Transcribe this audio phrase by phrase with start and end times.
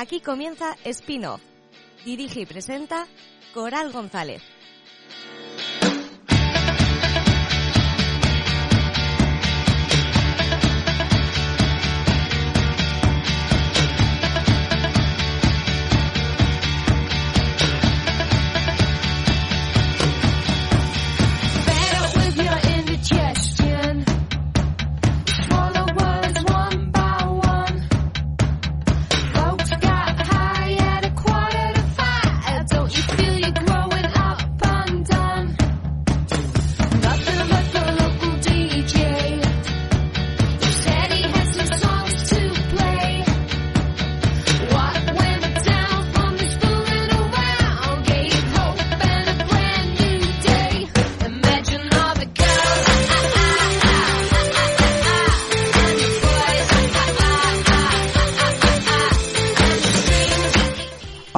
[0.00, 1.42] Aquí comienza Spin-off.
[2.06, 3.06] Dirige y presenta
[3.52, 4.40] Coral González.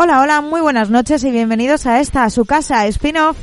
[0.05, 3.37] Hola, hola, muy buenas noches y bienvenidos a esta, a su casa, spin-off.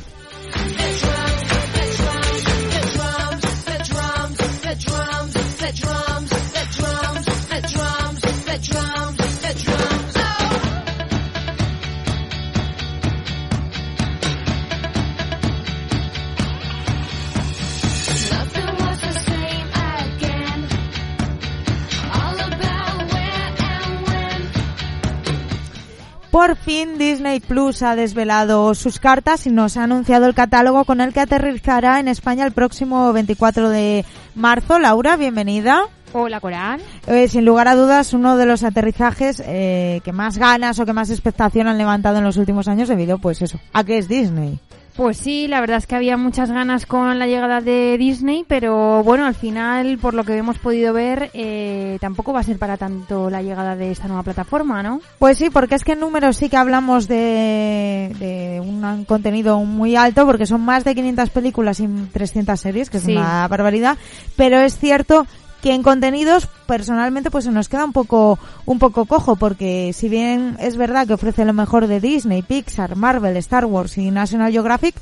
[26.40, 31.02] Por fin Disney Plus ha desvelado sus cartas y nos ha anunciado el catálogo con
[31.02, 34.78] el que aterrizará en España el próximo 24 de marzo.
[34.78, 35.82] Laura, bienvenida.
[36.14, 36.80] Hola, Corán.
[37.06, 40.94] Eh, sin lugar a dudas, uno de los aterrizajes eh, que más ganas o que
[40.94, 44.58] más expectación han levantado en los últimos años debido, pues eso, a que es Disney.
[45.00, 49.02] Pues sí, la verdad es que había muchas ganas con la llegada de Disney, pero
[49.02, 52.76] bueno, al final, por lo que hemos podido ver, eh, tampoco va a ser para
[52.76, 55.00] tanto la llegada de esta nueva plataforma, ¿no?
[55.18, 59.96] Pues sí, porque es que en números sí que hablamos de, de un contenido muy
[59.96, 63.12] alto, porque son más de 500 películas y 300 series, que es Sí.
[63.12, 63.96] una barbaridad,
[64.36, 65.26] pero es cierto
[65.62, 70.08] que en contenidos personalmente pues se nos queda un poco un poco cojo porque si
[70.08, 74.52] bien es verdad que ofrece lo mejor de Disney, Pixar, Marvel, Star Wars y National
[74.52, 74.94] Geographic,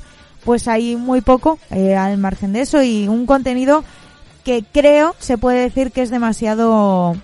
[0.43, 3.83] pues hay muy poco eh, al margen de eso y un contenido
[4.43, 7.15] que creo se puede decir que es demasiado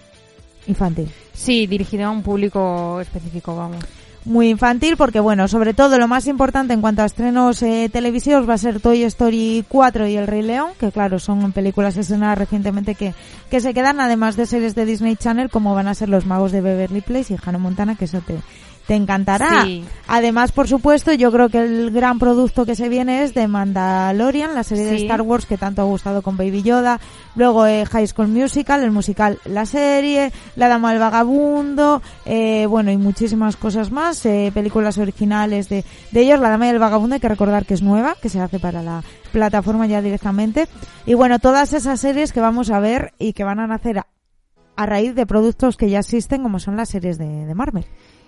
[0.68, 1.12] infantil.
[1.34, 3.84] Sí, dirigido a un público específico, vamos.
[4.26, 8.50] Muy infantil porque bueno, sobre todo lo más importante en cuanto a estrenos eh, televisivos
[8.50, 12.40] va a ser Toy Story 4 y El Rey León, que claro, son películas estrenadas
[12.40, 13.14] recientemente que,
[13.50, 16.52] que se quedan además de series de Disney Channel como van a ser Los Magos
[16.52, 18.36] de Beverly Place y Hannah Montana, que eso te,
[18.88, 19.64] te encantará.
[19.64, 19.84] Sí.
[20.08, 24.54] Además, por supuesto, yo creo que el gran producto que se viene es de Mandalorian,
[24.54, 24.96] la serie de.
[24.96, 27.00] Star Wars que tanto ha gustado con Baby Yoda,
[27.36, 32.92] luego eh, High School Musical, el musical La Serie, La Dama del Vagabundo, eh, bueno,
[32.92, 37.20] y muchísimas cosas más, eh, películas originales de, de ellos, La Dama del Vagabundo hay
[37.20, 40.68] que recordar que es nueva, que se hace para la plataforma ya directamente,
[41.06, 44.08] y bueno, todas esas series que vamos a ver y que van a nacer a,
[44.76, 47.86] a raíz de productos que ya existen como son las series de, de Marvel.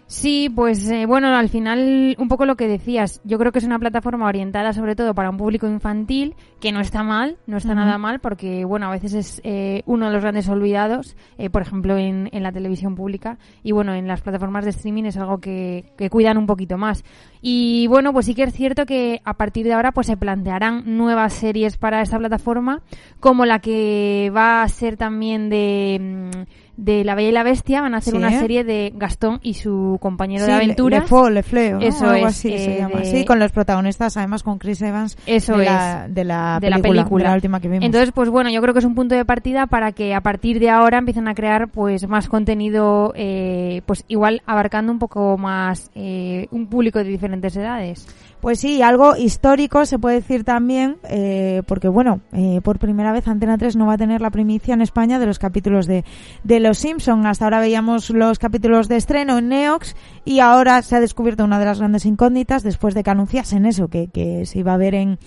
[0.09, 3.65] Sí, pues eh, bueno, al final un poco lo que decías, yo creo que es
[3.65, 7.75] una plataforma orientada sobre todo para un público infantil, que no está mal, no está
[7.75, 11.61] nada mal, porque bueno, a veces es eh, uno de los grandes olvidados, eh, por
[11.61, 15.39] ejemplo en, en la televisión pública, y bueno, en las plataformas de streaming es algo
[15.39, 17.03] que, que cuidan un poquito más.
[17.41, 20.83] Y bueno, pues sí que es cierto que a partir de ahora pues se plantearán
[20.85, 22.81] nuevas series para esta plataforma,
[23.19, 26.29] como la que va a ser también de...
[26.33, 28.17] mm, de La Bella y la Bestia van a hacer Sí.
[28.17, 31.11] una serie de Gastón y su compañero Sí, de aventuras.
[31.11, 31.85] Le Le Fleu, ¿no?
[31.85, 32.99] Eso algo es, así se eh, llama.
[32.99, 35.71] de- Sí, con los protagonistas, además con Chris Evans Eso de, es.
[35.71, 37.23] la, de, la, de la película, película.
[37.23, 37.83] de la última que vimos.
[37.85, 40.59] Entonces, pues bueno, yo creo que es un punto de partida para que a partir
[40.59, 45.89] de ahora empiecen a crear pues más contenido, eh, pues igual abarcando un poco más
[45.95, 48.07] eh, un público de diferentes edades.
[48.41, 53.27] Pues sí, algo histórico se puede decir también, eh, porque bueno, eh, por primera vez
[53.27, 56.05] Antena 3 no va a tener la primicia en España de los capítulos de,
[56.43, 57.25] de Los Simpson.
[57.25, 61.59] Hasta ahora veíamos los capítulos de estreno en Neox y ahora se ha descubierto una
[61.59, 64.93] de las grandes incógnitas después de que anunciasen eso, que, que se iba a ver
[64.93, 65.17] en,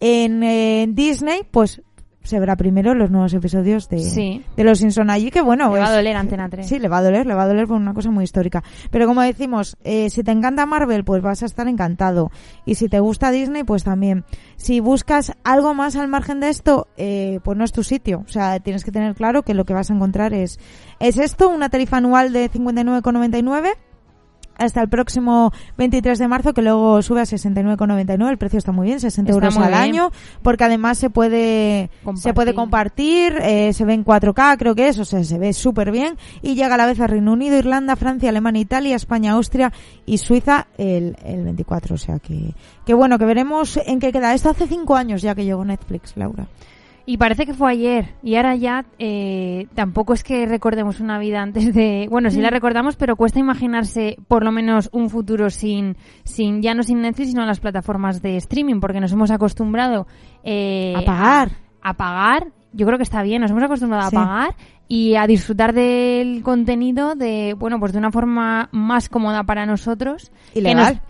[0.00, 1.80] En, eh, Disney, pues
[2.22, 4.44] se verá primero los nuevos episodios de, Sí.
[4.56, 6.66] de Los Simpson allí, que bueno, Le va a doler Antena 3.
[6.66, 8.62] Sí, le va a doler, le va a doler por una cosa muy histórica.
[8.90, 12.30] Pero como decimos, eh, si te encanta Marvel, pues vas a estar encantado.
[12.64, 14.24] Y si te gusta Disney, pues también.
[14.56, 18.22] Si buscas algo más al margen de esto, eh, pues no es tu sitio.
[18.26, 20.58] O sea, tienes que tener claro que lo que vas a encontrar es,
[21.00, 23.74] es esto, una tarifa anual de 59,99
[24.58, 28.30] hasta el próximo 23 de marzo, que luego sube a 69,99.
[28.30, 29.74] El precio está muy bien, 60 Está euros al bien.
[29.80, 30.10] año,
[30.42, 33.32] porque además se puede se puede Compartir.
[33.32, 36.16] compartir, eh, se ve en 4K, creo que es, o sea, se ve súper bien
[36.42, 39.72] y llega a la vez a Reino Unido, Irlanda, Francia, Alemania, Italia, España, Austria
[40.06, 41.94] y Suiza el, el 24.
[41.94, 42.54] O sea que,
[42.86, 44.34] que bueno, que veremos en qué queda.
[44.34, 46.46] Esto hace cinco años ya que llegó Netflix, Laura.
[47.04, 48.14] Y parece que fue ayer.
[48.22, 52.06] Y ahora ya eh, tampoco es que recordemos una vida antes de...
[52.10, 52.52] Bueno, sí la Mm.
[52.52, 57.30] recordamos, pero cuesta imaginarse por lo menos un futuro sin, sin ya no sin Netflix,
[57.30, 60.06] sino las plataformas de streaming, porque nos hemos acostumbrado
[60.44, 61.48] eh, A pagar.
[61.82, 62.46] A, a pagar.
[62.72, 64.16] Yo creo que está bien, nos hemos acostumbrado Sí.
[64.16, 64.54] a pagar
[64.88, 70.30] y a disfrutar del contenido de, bueno, pues de una forma más cómoda para nosotros.
[70.54, 71.00] Ilegal.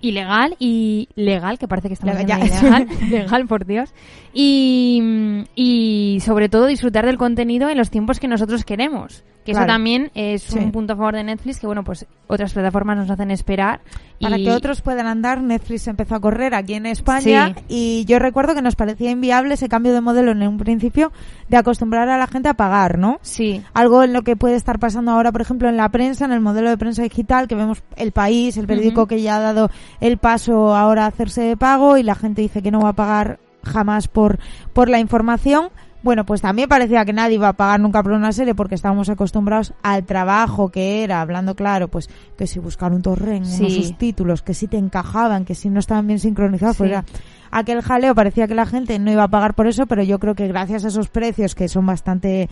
[0.00, 3.92] Ilegal y legal, que parece que estamos Legal, ilegal, legal, por Dios.
[4.32, 9.24] Y, y sobre todo disfrutar del contenido en los tiempos que nosotros queremos.
[9.44, 9.64] Que Claro.
[9.64, 10.58] eso también es Sí.
[10.58, 13.80] un punto a favor de Netflix, que bueno, pues otras plataformas nos hacen esperar.
[14.20, 17.64] Para y- que otros puedan andar, Netflix empezó a correr aquí en España Sí.
[17.68, 21.12] y yo recuerdo que nos parecía inviable ese cambio de modelo en un principio
[21.48, 23.20] de acostumbrar a la gente a pagar, ¿no?
[23.22, 26.32] Sí, Algo en lo que puede estar pasando ahora, por ejemplo, en la prensa, en
[26.32, 29.67] el modelo de prensa digital, que vemos el país, el periódico que ya ha dado
[30.00, 32.94] el paso ahora a hacerse de pago y la gente dice que no va a
[32.94, 34.38] pagar jamás por,
[34.72, 35.68] por la información.
[36.00, 39.08] Bueno, pues también parecía que nadie iba a pagar nunca por una serie porque estábamos
[39.08, 43.62] acostumbrados al trabajo que era, hablando claro, pues que si buscar un torrent, Sí.
[43.64, 46.92] unos subtítulos, que si te encajaban, que si no estaban bien sincronizados, pues Sí.
[46.92, 47.04] era
[47.50, 50.36] aquel jaleo, parecía que la gente no iba a pagar por eso, pero yo creo
[50.36, 52.48] que gracias a esos precios que son bastante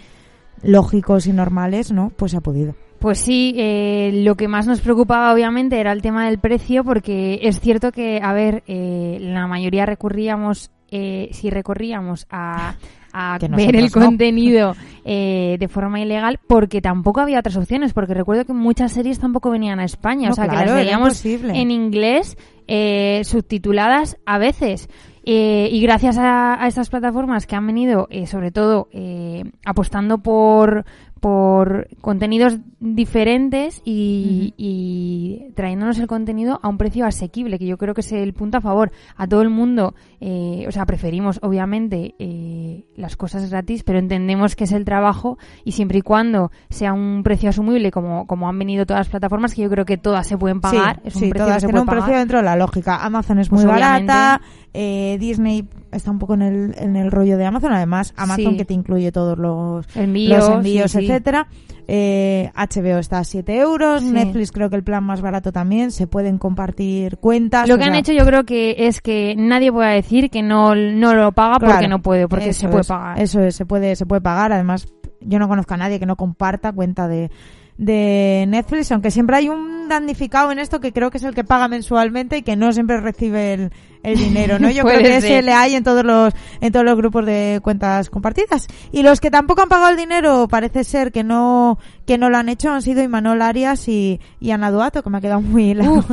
[0.62, 2.10] lógicos y normales, ¿no?
[2.16, 2.74] Pues ha podido.
[3.06, 7.38] Pues sí, eh, lo que más nos preocupaba obviamente era el tema del precio, porque
[7.41, 12.75] es cierto que, a ver, eh, la mayoría recurríamos, eh, si recorríamos a,
[13.56, 13.91] ver el no.
[13.93, 14.75] contenido
[15.05, 19.52] eh, de forma ilegal, porque tampoco había otras opciones, porque recuerdo que muchas series tampoco
[19.52, 22.37] venían a España, No, o sea, claro, que las veíamos en inglés,
[22.67, 24.88] eh, subtituladas a veces.
[25.28, 30.19] Eh, y gracias a, a estas plataformas que han venido, eh, sobre todo, eh, apostando
[30.19, 30.84] por,
[31.19, 37.94] por contenidos diferentes y, y trayéndonos el contenido a un precio asequible, que yo creo
[37.94, 38.93] que es el punto a favor.
[39.17, 44.55] A todo el mundo, eh, o sea, preferimos obviamente eh, las cosas gratis, pero entendemos
[44.55, 48.58] que es el trabajo y siempre y cuando sea un precio asumible, como, como han
[48.58, 51.23] venido todas las plataformas, que yo creo que todas se pueden pagar, sí, es un
[51.23, 53.05] sí, precio todas que se puede un precio dentro de la lógica.
[53.05, 54.40] Amazon es muy Pues barata,
[54.78, 58.56] eh, Disney está un poco en el, en el rollo de Amazon, además Amazon Sí.
[58.58, 61.06] que te incluye todos los Envíos, los envíos, sí, sí.
[61.06, 61.49] etcétera.
[61.88, 64.11] Eh, HBO está a 7 euros, Sí.
[64.11, 67.69] Netflix creo que el plan más barato también, se pueden compartir cuentas.
[67.69, 70.75] Lo que han sea, hecho yo creo que es que nadie pueda decir que no,
[70.75, 73.19] no lo paga porque no puede, porque se puede es, pagar.
[73.20, 74.52] Eso es, se puede, se puede pagar.
[74.52, 74.87] Además,
[75.20, 77.31] yo no conozco a nadie que no comparta cuenta de,
[77.78, 81.44] de Netflix, aunque siempre hay un damnificado en esto que creo que es el que
[81.44, 83.70] paga mensualmente y que no siempre recibe el,
[84.02, 84.70] el dinero, ¿no?
[84.76, 85.25] Yo creo que ser.
[85.25, 88.66] ese le hay en todos los, en todos los grupos de cuentas compartidas.
[88.92, 92.37] Y los que tampoco han pagado el dinero, parece ser que no, que no lo
[92.37, 95.75] han hecho, han sido Imanol Arias y, y Ana Duato, que me ha quedado muy
[95.75, 96.04] largo.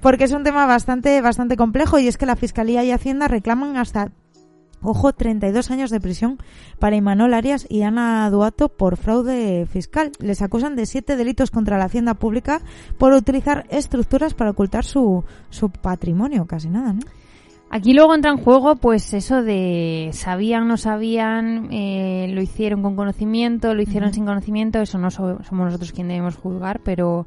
[0.00, 3.76] Porque es un tema bastante, bastante complejo y es que la Fiscalía y Hacienda reclaman
[3.76, 4.10] hasta
[4.84, 6.38] Ojo, 32 años de prisión
[6.78, 10.12] para Imanol Arias y Ana Duato por fraude fiscal.
[10.20, 12.60] Les acusan de siete delitos contra la hacienda pública
[12.98, 16.46] por utilizar estructuras para ocultar su, su patrimonio.
[16.46, 17.00] Casi nada, ¿no?
[17.70, 22.94] Aquí luego entra en juego, pues eso de sabían, no sabían, eh, lo hicieron con
[22.94, 27.26] conocimiento, lo hicieron sin conocimiento, eso no so- somos nosotros quien debemos juzgar, pero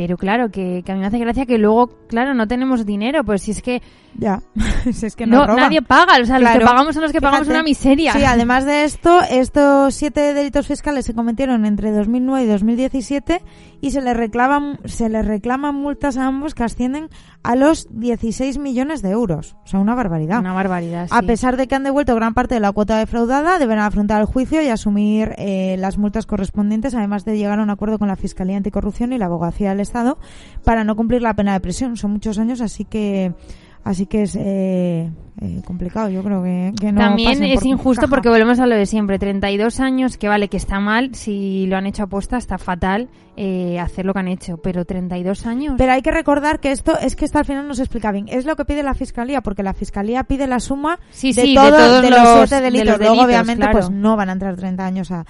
[0.00, 3.22] pero claro, que, que a mí me hace gracia que luego, claro, no tenemos dinero,
[3.22, 3.82] pues si es que,
[4.14, 4.40] Ya,
[4.94, 6.58] si es que no, nadie paga, o sea, los Claro.
[6.60, 7.58] que pagamos son los que pagamos Fíjate.
[7.58, 8.12] una miseria.
[8.14, 13.42] Sí, además de esto, estos siete delitos fiscales se cometieron entre 2009 y 2017
[13.80, 17.08] y se les reclaman, se les reclaman multas a ambos que ascienden
[17.42, 19.56] a los 16 millones de euros.
[19.64, 20.40] O sea, una barbaridad.
[20.40, 21.26] Una barbaridad, A sí.
[21.26, 24.60] pesar de que han devuelto gran parte de la cuota defraudada, deberán afrontar el juicio
[24.62, 28.56] y asumir eh, las multas correspondientes, además de llegar a un acuerdo con la Fiscalía
[28.56, 30.18] Anticorrupción y la Abogacía del Estado
[30.64, 31.96] para no cumplir la pena de prisión.
[31.96, 33.34] Son muchos años, así que
[33.82, 35.10] Así que es eh,
[35.40, 38.10] eh, complicado, yo creo que, que no También es por injusto caja.
[38.10, 39.18] porque volvemos a lo de siempre.
[39.18, 43.08] 32 años, que vale, que está mal, si lo han hecho aposta, está fatal
[43.38, 44.58] eh, hacer lo que han hecho.
[44.58, 45.76] Pero 32 años.
[45.78, 48.26] Pero hay que recordar que esto es que esto al final no se explica bien.
[48.28, 51.48] Es lo que pide la fiscalía, porque la fiscalía pide la suma Sí, de, sí,
[51.48, 52.86] de todos de los- siete de delitos.
[52.88, 53.78] los Luego, delitos, obviamente, claro.
[53.78, 55.24] pues no van a entrar 30 años a,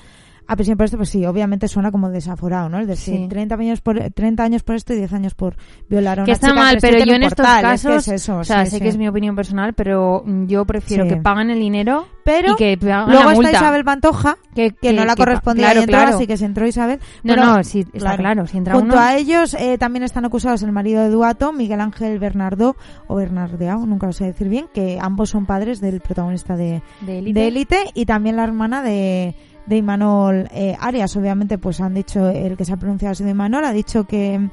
[0.52, 2.80] a prisión por esto, pues sí, obviamente suena como desaforado, ¿no?
[2.80, 3.28] Es decir, Sí.
[3.28, 5.54] 30 años por 30 años por esto y 10 años por
[5.88, 8.08] violar a una que está chica mal, pero yo en estos portal, es que casos,
[8.08, 8.82] es eso, o sea, sí, sé sí.
[8.82, 12.76] que es mi opinión personal, pero yo prefiero que paguen el dinero Pero y que
[12.76, 13.50] paguen luego la está multa.
[13.52, 16.16] Isabel Pantoja, que, que, no la correspondía claro, y entró, claro.
[16.16, 16.98] así que si entró Isabel.
[17.22, 20.62] No, no, sí, está claro, si entra Junto uno- a ellos eh, también están acusados
[20.64, 22.74] el marido de Duato, Miguel Ángel Bernardo
[23.06, 27.18] o Bernardeau, nunca lo sé decir bien, que ambos son padres del protagonista de de
[27.18, 27.40] élite.
[27.40, 29.34] de Élite y también la hermana de,
[29.66, 31.16] de Imanol eh, Arias.
[31.16, 34.50] Obviamente, pues han dicho, el que se ha pronunciado ha sido Imanol, ha dicho que,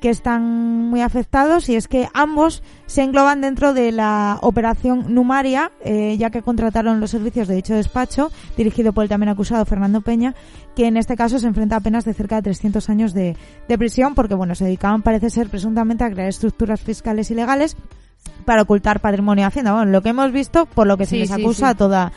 [0.00, 5.70] que están muy afectados y es que ambos se engloban dentro de la operación Numaria,
[5.84, 10.00] eh, ya que contrataron los servicios de dicho despacho, dirigido por el también acusado Fernando
[10.00, 10.34] Peña,
[10.74, 13.36] que en este caso se enfrenta a penas de cerca de 300 años de,
[13.68, 17.76] de prisión porque, bueno, se dedicaban, parece ser, presuntamente a crear estructuras fiscales ilegales
[18.44, 19.72] para ocultar patrimonio de Hacienda.
[19.72, 21.72] Bueno, lo que hemos visto, por lo que se les sí, acusa sí.
[21.72, 22.12] a toda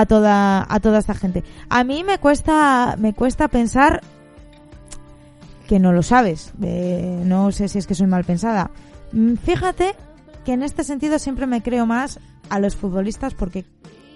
[0.00, 1.44] a toda a toda esta gente.
[1.68, 4.00] A mí me cuesta me cuesta pensar
[5.68, 6.52] que no lo sabes.
[6.62, 8.70] Eh, no sé si es que soy mal pensada.
[9.12, 9.94] Mm, Fíjate
[10.44, 12.20] que en este sentido siempre me creo más
[12.50, 13.64] a los futbolistas porque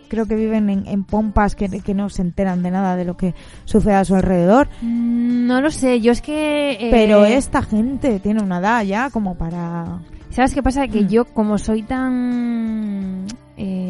[0.09, 3.17] creo que viven en, en pompas que, que no se enteran de nada de lo
[3.17, 4.69] que sucede a su alrededor.
[4.83, 6.73] Mm, No lo sé, yo es que...
[6.73, 10.01] eh, Pero esta gente tiene una edad ya como para...
[10.31, 10.87] ¿Sabes qué pasa?
[10.89, 11.09] Que Mm.
[11.09, 13.25] yo, como soy tan
[13.57, 13.88] eh,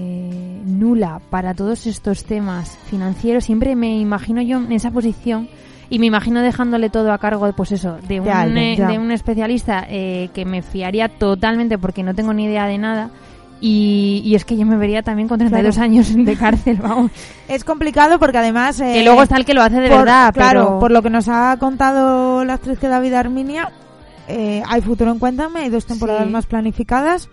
[0.78, 5.48] nula para todos estos temas financieros, siempre me imagino yo en esa posición
[5.90, 8.98] y me imagino dejándole todo a cargo, pues eso, de un, De alguien, eh, de
[8.98, 13.10] un especialista eh, que me fiaría totalmente porque no tengo ni idea de nada.
[13.60, 15.84] Y, y es que yo me vería también con 32 Claro.
[15.90, 17.10] años de cárcel, vamos.
[17.48, 18.76] Es complicado porque además...
[18.78, 20.78] que eh, luego está el que lo hace de por- verdad, Claro, pero...
[20.78, 23.72] por lo que nos ha contado la actriz que David Arminia,
[24.28, 26.30] eh, hay futuro en Cuéntame, hay dos temporadas Sí.
[26.30, 27.28] más planificadas.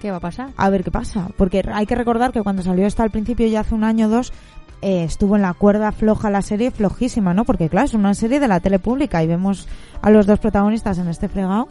[0.00, 0.50] ¿Qué va a pasar?
[0.56, 1.28] A ver qué pasa.
[1.36, 4.10] Porque hay que recordar que cuando salió esta al principio, ya hace un año o
[4.10, 4.32] dos,
[4.82, 7.44] eh, estuvo en la cuerda floja la serie, flojísima, ¿no?
[7.44, 9.66] Porque claro, es una serie de la tele pública y vemos
[10.02, 11.68] a los dos protagonistas en este fregado.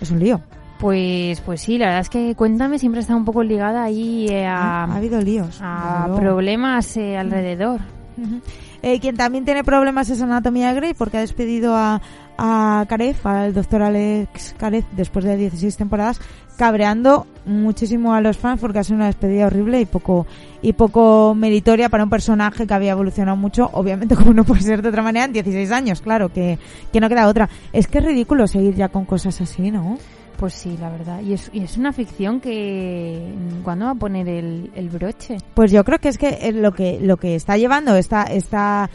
[0.00, 0.40] Es un lío.
[0.80, 4.46] Pues, pues sí, la verdad es que Cuéntame siempre está un poco ligada ahí eh,
[4.46, 5.58] a, ha habido líos.
[5.60, 7.80] a problemas eh, alrededor.
[8.16, 8.40] Ujú.
[8.82, 12.00] Eh, quien también tiene problemas es Anatomía Grey porque ha despedido a,
[12.38, 16.20] a Karef, al doctor Alex Karef, después de 16 temporadas,
[16.56, 20.26] cabreando muchísimo a los fans porque ha sido una despedida horrible y poco
[20.60, 24.82] y poco meritoria para un personaje que había evolucionado mucho, obviamente como no puede ser
[24.82, 26.58] de otra manera en 16 años, claro, que,
[26.92, 27.48] que no queda otra.
[27.72, 29.98] Es que es ridículo seguir ya con cosas así, ¿no?
[30.38, 31.20] Pues sí, la verdad.
[31.20, 33.34] Y es, y es una ficción que...
[33.64, 35.38] ¿Cuándo va a poner el, el broche?
[35.54, 38.88] Pues yo creo que es que eh, lo que lo que está llevando esta esta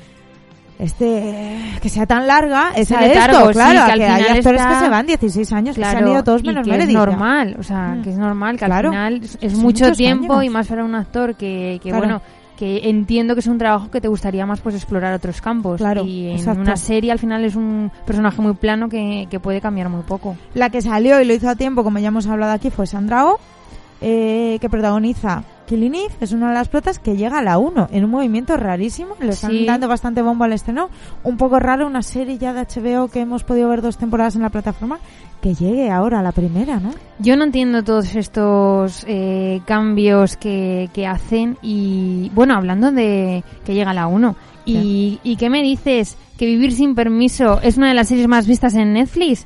[0.83, 4.61] este que sea tan larga es a letargo, esto, sí, claro, que que hay actores
[4.61, 6.75] está- que se van 16 años, que se han Claro, ido todos y menos que
[6.77, 8.01] es normal, o sea, Mm.
[8.03, 8.89] que es normal, que Claro.
[8.89, 10.45] al final es, mucho tiempo años.
[10.45, 11.97] y más para un actor que, que Claro.
[12.05, 12.21] bueno,
[12.57, 15.77] que entiendo que es un trabajo que te gustaría más pues explorar otros campos.
[15.79, 16.61] Claro, y en exacto.
[16.61, 20.37] una serie al final es un personaje muy plano que, que puede cambiar muy poco.
[20.53, 23.25] La que salió y lo hizo a tiempo, como ya hemos hablado aquí, fue Sandra
[23.25, 23.39] Oh,
[24.03, 27.87] eh, que protagoniza Killing Eve, es una de las protas que llega a la 1
[27.91, 29.15] en un movimiento rarísimo.
[29.21, 29.65] Le están Sí.
[29.65, 30.89] dando bastante bombo al estreno.
[31.23, 34.41] Un poco raro, una serie ya de HBO que hemos podido ver dos temporadas en
[34.41, 34.99] la plataforma,
[35.41, 36.91] que llegue ahora a la primera, ¿no?
[37.19, 43.73] Yo no entiendo todos estos eh, cambios que, que hacen y bueno, hablando de que
[43.73, 47.93] llega la 1 y, y qué me dices que Vivir sin permiso es una de
[47.93, 49.45] las series más vistas en Netflix.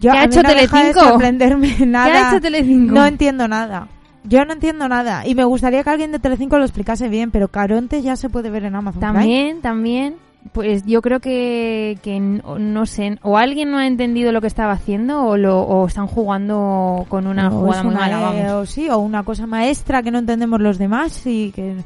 [0.00, 2.06] Yo, ¿Qué ha a hecho no de sorprenderme nada.
[2.10, 2.94] ¿Qué ha hecho Telecinco?
[2.94, 3.88] No entiendo nada.
[4.24, 5.26] Yo no entiendo nada.
[5.26, 8.50] Y me gustaría que alguien de Telecinco lo explicase bien, pero Caronte ya se puede
[8.50, 9.14] ver en Amazon Prime.
[9.14, 10.16] También, también,
[10.52, 14.72] pues yo creo que, que no sé, o alguien no ha entendido lo que estaba
[14.72, 18.62] haciendo o, lo, o están jugando con una jugada muy una, mala, eh, vamos.
[18.62, 21.76] o sí, o una cosa maestra que no entendemos los demás y que,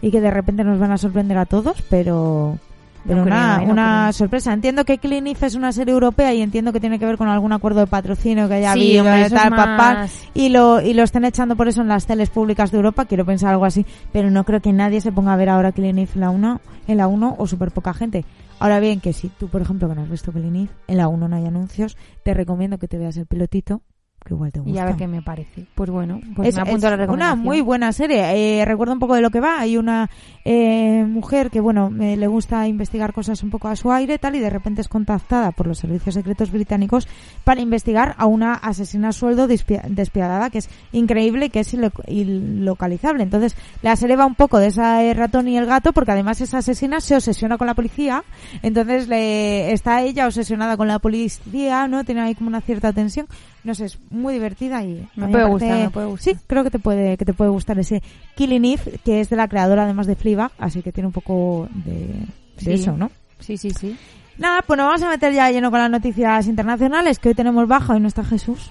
[0.00, 2.58] y que de repente nos van a sorprender a todos, pero,
[3.06, 4.12] pero No una, creo, eh, no una creo.
[4.14, 4.52] sorpresa.
[4.52, 7.52] Entiendo que Clean es una serie europea y entiendo que tiene que ver con algún
[7.52, 10.94] acuerdo de patrocinio que haya Sí, habido hombre, tal, pa, pa, más- y lo y
[10.94, 13.84] lo estén echando por eso en las teles públicas de Europa, quiero pensar algo así,
[14.12, 16.96] pero no creo que nadie se ponga a ver ahora Clean en la 1 en
[16.96, 18.24] la 1 o súper poca gente.
[18.60, 20.54] Ahora bien, que si tú, por ejemplo, que no has visto Clean
[20.86, 23.82] en la 1 no hay anuncios, te recomiendo que te veas el pilotito,
[24.24, 24.74] que igual te gusta.
[24.74, 25.66] Y a ver qué me parece.
[25.74, 28.60] Pues bueno, pues es me apunto es a la una muy buena serie.
[28.60, 29.60] Eh, recuerdo un poco de lo que va.
[29.60, 30.08] Hay una
[30.44, 34.36] eh, mujer que, bueno, eh, le gusta investigar cosas un poco a su aire tal
[34.36, 37.08] y de repente es contactada por los servicios secretos británicos
[37.44, 41.92] para investigar a una asesina a sueldo despia- despiadada que es increíble que es ilo-
[42.06, 43.22] ilocalizable.
[43.22, 46.58] Entonces, la serie va un poco de ese ratón y el gato porque además esa
[46.58, 48.24] asesina se obsesiona con la policía,
[48.62, 52.04] entonces le está ella obsesionada con la policía, ¿no?
[52.04, 53.26] Tiene ahí como una cierta tensión.
[53.64, 56.34] No sé, es muy divertida y Me puede parece- gustar, me puede gustar.
[56.34, 58.02] Sí, creo que te puede que te puede gustar ese
[58.34, 60.16] Killing Eve, que es de la creadora además de
[60.58, 62.26] Así que tiene un poco de,
[62.72, 63.10] eso, ¿no?
[63.40, 63.96] Sí, sí, sí.
[64.38, 67.68] Nada, pues nos vamos a meter ya lleno con las noticias internacionales, que hoy tenemos
[67.68, 68.70] baja y no está Jesús.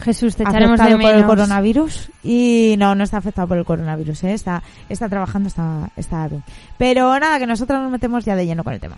[0.00, 1.30] Jesús, te echaremos de afectado por el menos.
[1.30, 4.32] coronavirus y no, no está afectado por el coronavirus, ¿eh?
[4.32, 6.42] está, está trabajando, está, está bien.
[6.78, 8.96] Pero nada, que nosotros nos metemos ya de lleno con el tema.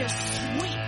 [0.00, 0.16] just
[0.56, 0.79] sweet.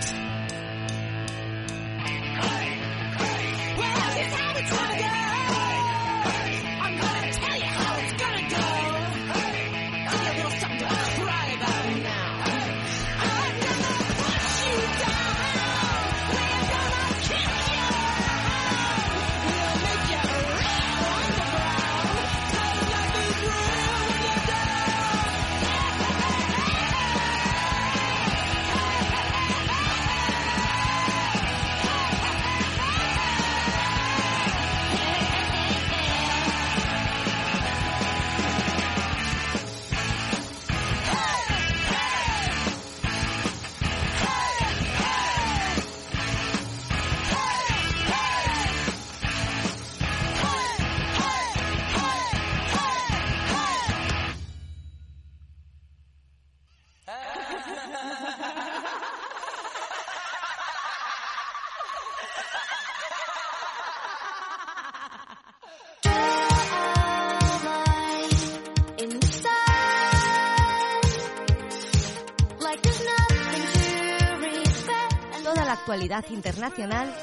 [76.02, 77.14] Actualidad internacional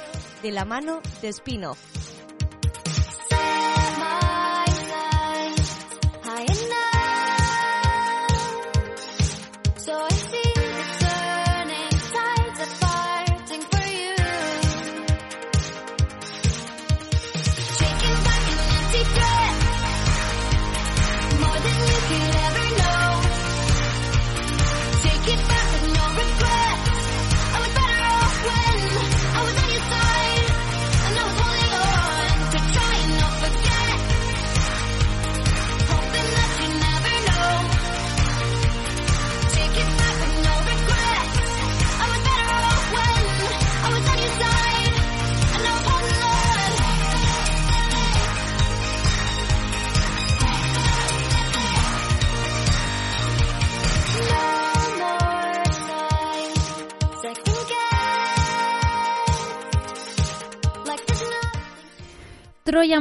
[0.42, 1.89] de la mano de Spin-off.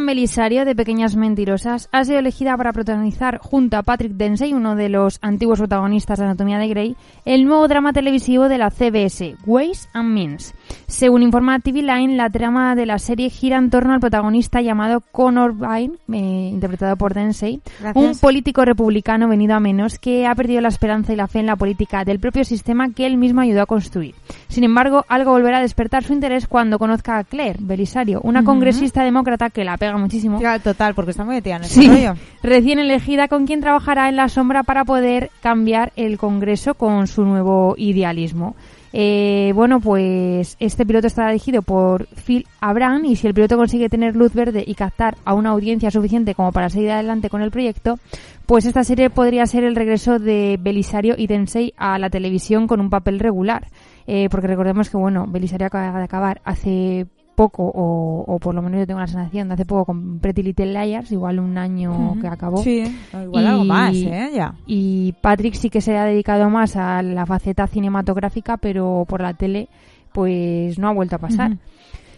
[0.09, 4.89] Belisario, de Pequeñas Mentirosas, ha sido elegida para protagonizar junto a Patrick Dempsey, uno de
[4.89, 9.91] los antiguos protagonistas de Anatomía de Grey, el nuevo drama televisivo de la CBS, Ways
[9.93, 10.55] and Means.
[10.87, 15.03] Según informa TV Line, la trama de la serie gira en torno al protagonista llamado
[15.13, 18.03] Connor Vine, eh, interpretado por Dempsey, Gracias.
[18.03, 21.47] un político republicano venido a menos que ha perdido la esperanza y la fe en
[21.47, 24.15] la política del propio sistema que él mismo ayudó a construir.
[24.49, 29.05] Sin embargo, algo volverá a despertar su interés cuando conozca a Claire Belisario, una congresista
[29.05, 30.41] demócrata que la pega muchísimo.
[30.41, 32.15] Ya, Total, porque está muy metida en ese Sí, rollo.
[32.43, 37.25] recién elegida con quien trabajará en la sombra para poder cambiar el Congreso con su
[37.25, 38.57] nuevo idealismo.
[38.95, 43.91] Eh, bueno, pues este piloto estará dirigido por Phil Abraham y si el piloto consigue
[43.91, 47.51] tener luz verde y captar a una audiencia suficiente como para seguir adelante con el
[47.51, 47.99] proyecto,
[48.47, 52.81] pues esta serie podría ser el regreso de Belisario y Densei a la televisión con
[52.81, 53.67] un papel regular.
[54.07, 57.07] Eh, porque recordemos que, bueno, Belisario acaba de acabar hace
[57.39, 60.43] poco, o, o por lo menos yo tengo la sensación de hace poco con Pretty
[60.43, 62.57] Little Liars, igual un año que acabó.
[62.65, 62.83] Sí,
[63.23, 64.31] igual algo Y- más, ¿eh?
[64.35, 64.55] Ya.
[64.67, 69.35] Y Patrick sí que se ha dedicado más a la faceta cinematográfica, pero por la
[69.35, 69.69] tele
[70.13, 71.53] pues no ha vuelto a pasar.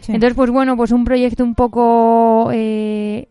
[0.00, 0.12] Sí.
[0.12, 2.48] Entonces, pues bueno, pues un proyecto un poco...
[2.52, 3.28] eh,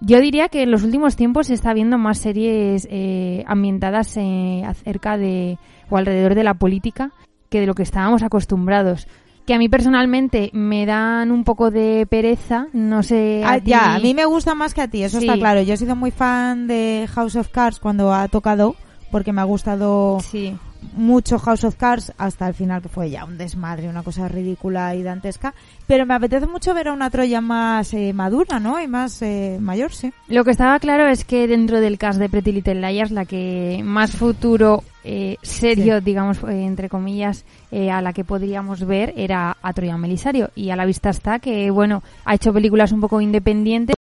[0.00, 4.62] yo diría que en los últimos tiempos se está viendo más series eh, ambientadas eh,
[4.66, 5.58] acerca de
[5.90, 7.12] o alrededor de la política
[7.48, 9.06] que de lo que estábamos acostumbrados.
[9.48, 13.42] Que a mí personalmente me dan un poco de pereza, no sé...
[13.42, 15.26] a Ah, ti- ya, a mí me gusta más que a ti, eso Sí.
[15.26, 15.62] está claro.
[15.62, 18.76] Yo he sido muy fan de House of Cards cuando ha tocado,
[19.10, 20.54] porque me ha gustado Sí.
[20.94, 24.94] Mucho House of Cards hasta el final, que fue ya un desmadre, una cosa ridícula
[24.94, 25.54] y dantesca.
[25.86, 28.80] Pero me apetece mucho ver a una Troya más eh, madura, ¿no?
[28.80, 30.12] Y más eh, mayor, sí.
[30.28, 33.80] Lo que estaba claro es que dentro del cast de Pretty Little Liars, la que
[33.84, 39.56] más futuro eh, serio, digamos, eh, entre comillas, eh, a la que podríamos ver era
[39.62, 40.50] a Troya Melisario.
[40.54, 43.96] Y a la vista está que, bueno, ha hecho películas un poco independientes.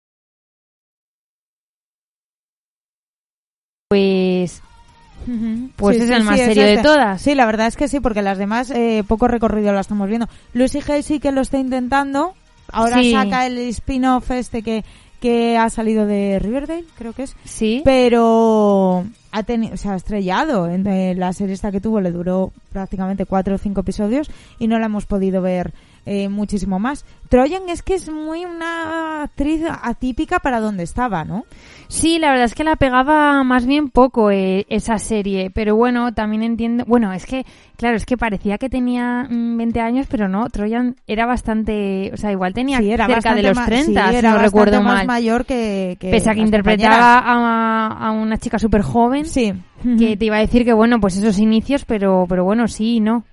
[5.77, 7.21] Pues Sí, es sí, el más sí, es serio de todas.
[7.23, 10.29] Sí, la verdad es que sí, porque las demás eh, poco recorrido la estamos viendo.
[10.55, 12.35] Lucy Hay sí que lo está intentando.
[12.73, 14.85] Ahora saca el spin-off este que,
[15.21, 17.37] que ha salido de Riverdale, creo que es.
[17.45, 17.83] Sí.
[17.85, 20.69] Pero ha tenido, se ha estrellado.
[20.69, 24.67] En, eh, la serie esta que tuvo le duró prácticamente cuatro o cinco episodios y
[24.67, 25.73] no la hemos podido ver
[26.07, 27.05] eh, muchísimo más.
[27.29, 31.45] Troyan es que es muy una actriz atípica para donde estaba, ¿no?
[31.89, 36.13] Sí, la verdad es que la pegaba más bien poco eh, esa serie, pero bueno,
[36.15, 37.45] también entiendo, bueno, es que,
[37.77, 42.17] claro, es que parecía que tenía mm, 20 años, pero no, Troyan era bastante, o
[42.17, 44.83] sea, igual tenía Sí, era cerca de los ma- 30, sí, si era no recuerdo
[44.83, 45.07] más mal.
[45.07, 49.25] mayor que, que Pese a que interpretaba a, a una chica súper joven.
[49.27, 49.53] Sí.
[49.99, 53.25] que te iba a decir que bueno, pues esos inicios, pero, pero bueno, sí no.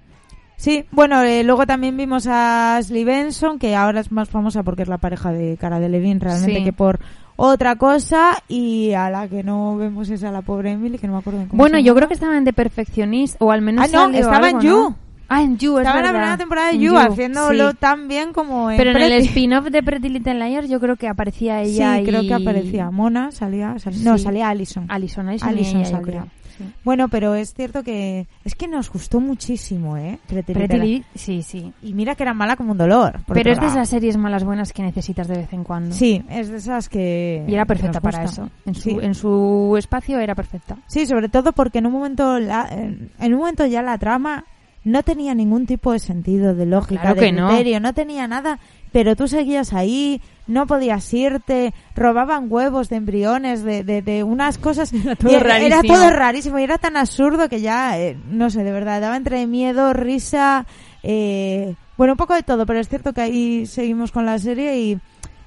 [0.64, 4.84] Sí, bueno, eh, luego también vimos a Ashley Benson, que ahora es más famosa porque
[4.84, 6.64] es la pareja de Cara de Levine realmente Sí.
[6.64, 7.02] que por
[7.36, 11.14] otra cosa y a la que no vemos es a la pobre Emily, que no
[11.14, 13.62] me acuerdo en cómo Bueno, se yo creo que estaba en The Perfectionist, o al
[13.62, 14.70] menos Ah, no, estaba algo, en You.
[14.78, 14.96] ¿no?
[15.28, 17.78] Ah, en You, es Estaba en la primera temporada de You, You, haciéndolo sí.
[17.82, 19.28] tan bien como en Pero en el Pretty.
[19.28, 22.06] spin-off de Pretty Little Liars yo creo que aparecía Sí, ella y...
[22.06, 22.90] creo que aparecía.
[22.90, 24.24] Mona salía, sal- no, Sí.
[24.24, 24.86] salía Alison.
[24.90, 26.26] Alison, Alison, y Alison ella, salía.
[26.58, 26.64] Sí.
[26.84, 30.20] Bueno, pero es cierto que es que nos gustó muchísimo, ¿eh?
[30.28, 31.74] Pretty Pretty Little- sí, sí.
[31.82, 33.20] Y mira que era mala como un dolor.
[33.28, 35.96] Pero es de esas series malas buenas que necesitas de vez en cuando.
[35.96, 37.44] Sí, es de esas que...
[37.48, 38.50] Y era perfecta para eso.
[38.66, 38.98] En su, Sí.
[39.02, 40.78] en su espacio era perfecta.
[40.88, 44.46] Sí, sobre todo porque en un momento la- en un momento ya la trama
[44.84, 47.48] no tenía ningún tipo de sentido, de lógica, Claro de que no.
[47.48, 47.94] criterio, no.
[47.94, 48.60] tenía nada,
[48.94, 54.58] pero tú seguías ahí, no podías irte, robaban huevos de embriones, de, de, de unas
[54.58, 54.94] cosas.
[54.94, 55.94] Era todo Era rarísimo.
[55.94, 59.46] todo rarísimo y era tan absurdo que ya, eh, no sé, de verdad, daba entre
[59.48, 60.66] miedo, risa,
[61.02, 64.78] eh, bueno, un poco de todo, pero es cierto que ahí seguimos con la serie
[64.80, 65.00] y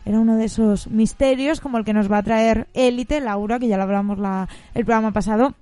[0.05, 3.69] era uno de esos misterios como el que nos va a traer Élite, Laura, que
[3.69, 5.55] ya lo hablamos la, el programa pasado,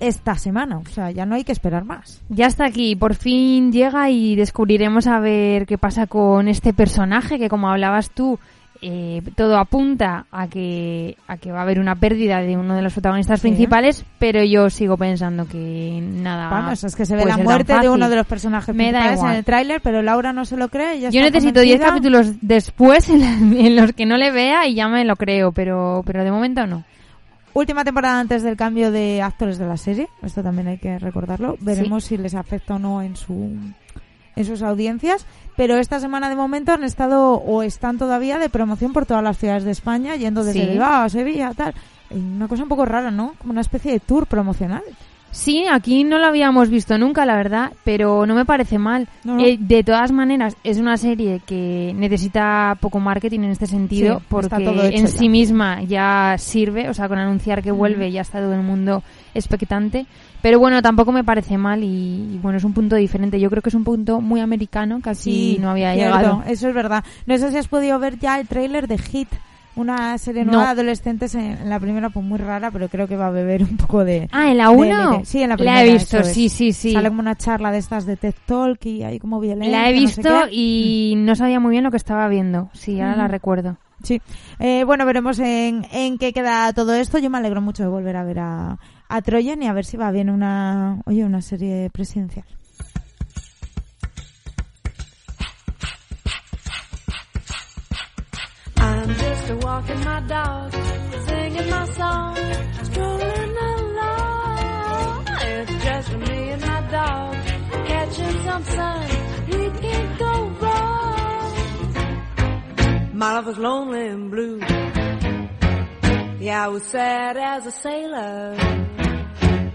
[0.00, 0.78] esta semana.
[0.78, 2.22] O sea, ya no hay que esperar más.
[2.28, 7.38] Ya está aquí, por fin llega y descubriremos a ver qué pasa con este personaje
[7.38, 8.38] que como hablabas tú,
[8.82, 12.82] eh, todo apunta a que, a que va a haber una pérdida de uno de
[12.82, 13.48] los protagonistas Sí.
[13.48, 16.50] principales, pero yo sigo pensando que nada.
[16.50, 19.30] Vamos, es que se ve la muerte de uno de los personajes Me principales en
[19.30, 21.00] el tráiler, pero Laura no se lo cree.
[21.00, 21.86] ya Yo necesito 10 convencida.
[21.88, 23.32] capítulos después en, la-
[23.66, 26.66] en los que no le vea y ya me lo creo, pero, pero de momento
[26.66, 26.84] no.
[27.56, 30.10] Última temporada antes del cambio de actores de la serie.
[30.22, 31.56] Esto también hay que recordarlo.
[31.58, 33.56] Veremos si les afecta o no en su
[34.36, 35.24] en sus audiencias.
[35.56, 39.38] Pero esta semana de momento han estado o están todavía de promoción por todas las
[39.38, 40.68] ciudades de España, yendo desde Sí.
[40.68, 41.72] Bilbao a Sevilla, tal.
[42.10, 43.32] Una cosa un poco rara, ¿no?
[43.38, 44.82] Como una especie de tour promocional.
[45.30, 49.06] Sí, aquí no lo habíamos visto nunca, la verdad, pero no me parece mal.
[49.22, 49.38] No.
[49.38, 54.24] Eh, de todas maneras, es una serie que necesita poco marketing en este sentido, Sí,
[54.30, 55.06] porque en ya.
[55.08, 59.02] sí misma ya sirve, o sea, con anunciar que vuelve ya está todo el mundo
[59.34, 60.06] expectante.
[60.40, 63.38] Pero bueno, tampoco me parece mal y, y bueno, es un punto diferente.
[63.40, 66.42] Yo creo que es un punto muy americano, casi no había cierto, llegado.
[66.46, 67.04] Eso es verdad.
[67.26, 69.28] No sé si has podido ver ya el tráiler de Hit,
[69.76, 70.52] una serie No.
[70.52, 73.30] nueva de adolescentes en, en la primera, pues muy rara, pero creo que va a
[73.30, 74.28] beber un poco de...
[74.32, 75.12] Ah, ¿en la de 1?
[75.18, 75.24] LT.
[75.24, 75.84] Sí, en la La primera.
[75.84, 76.32] he visto, es.
[76.32, 76.92] sí, sí, sí.
[76.92, 79.70] Sale como una charla de estas de TED Talk y hay como violencia.
[79.82, 82.70] La he no sé visto y no sabía muy bien lo que estaba viendo.
[82.72, 83.76] Sí, ahora la recuerdo.
[84.02, 84.20] Sí.
[84.58, 87.18] Eh, bueno, veremos en, en qué queda todo esto.
[87.18, 89.96] Yo me alegro mucho de volver a ver a, a Troyan y a ver si
[89.96, 92.44] va bien una, oye, una serie presidencial.
[99.48, 102.36] I'm just a walking my dog, singing my song,
[102.82, 105.24] strolling along.
[105.40, 107.36] It's just me and my dog,
[107.86, 109.08] catching some sun.
[109.46, 111.94] We can't go wrong.
[113.14, 114.58] My life was lonely and blue.
[116.40, 118.56] Yeah, I was sad as a sailor.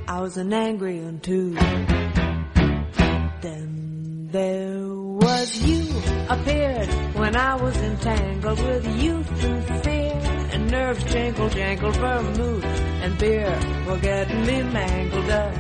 [0.06, 1.56] I was an angry one too.
[7.16, 10.22] When I was entangled with youth and fear
[10.54, 12.66] and nerves jangle jangled vermouth
[13.04, 15.54] and beer were getting me mangled up.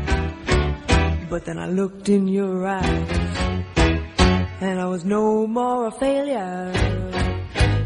[1.30, 3.42] But then I looked in your eyes
[4.62, 6.72] and I was no more a failure.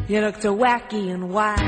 [0.08, 1.60] You looked so wacky and wise.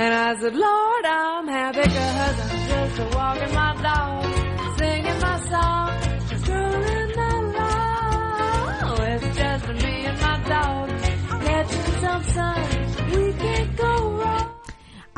[0.00, 5.87] And I said, Lord, I'm happy cause I'm just walking my dog, singing my song,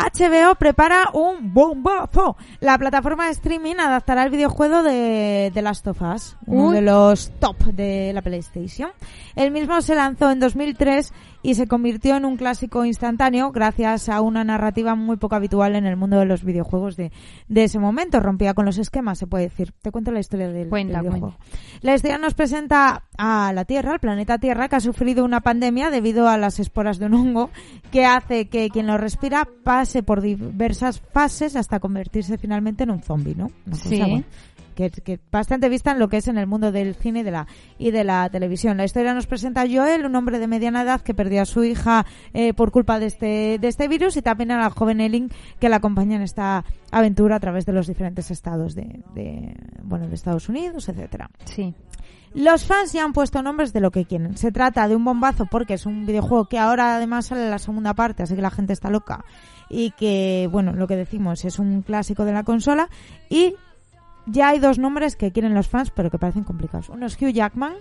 [0.00, 2.36] HBO prepara un bombazo.
[2.60, 6.74] La plataforma de streaming adaptará el videojuego de The Last of Us, uno Uy.
[6.76, 8.90] de los top de la PlayStation.
[9.36, 14.20] El mismo se lanzó en 2003 y se convirtió en un clásico instantáneo gracias a
[14.20, 17.12] una narrativa muy poco habitual en el mundo de los videojuegos de,
[17.48, 18.20] de ese momento.
[18.20, 19.72] Rompía con los esquemas, se puede decir.
[19.80, 21.36] Te cuento la historia del, Cuenta, del videojuego.
[21.38, 21.56] cuenta.
[21.80, 25.90] La historia nos presenta a la Tierra, el planeta Tierra, que ha sufrido una pandemia
[25.90, 27.50] debido a las esporas de un hongo
[27.90, 33.02] que hace que quien lo respira pase por diversas fases hasta convertirse finalmente en un
[33.02, 33.50] zombie, ¿no?
[33.66, 34.24] Una cosa, Sí.
[34.74, 37.30] Que, que bastante vista en lo que es en el mundo del cine y de
[37.30, 37.46] la,
[37.78, 38.76] y de la televisión.
[38.76, 41.64] La historia nos presenta a Joel, un hombre de mediana edad que perdió a su
[41.64, 45.30] hija eh, por culpa de este, de este virus y también a la joven Elling
[45.58, 50.08] que la acompaña en esta aventura a través de los diferentes estados de, de bueno,
[50.08, 51.30] de Estados Unidos, etcétera.
[51.44, 51.74] Sí.
[52.32, 54.36] Los fans ya han puesto nombres de lo que quieren.
[54.36, 57.94] Se trata de un bombazo porque es un videojuego que ahora además sale la segunda
[57.94, 59.24] parte, así que la gente está loca.
[59.68, 62.88] Y que, bueno, lo que decimos es un clásico de la consola.
[63.28, 63.54] Y
[64.30, 66.88] ya hay dos nombres que quieren los fans, pero que parecen complicados.
[66.88, 67.74] Uno es Hugh Jackman,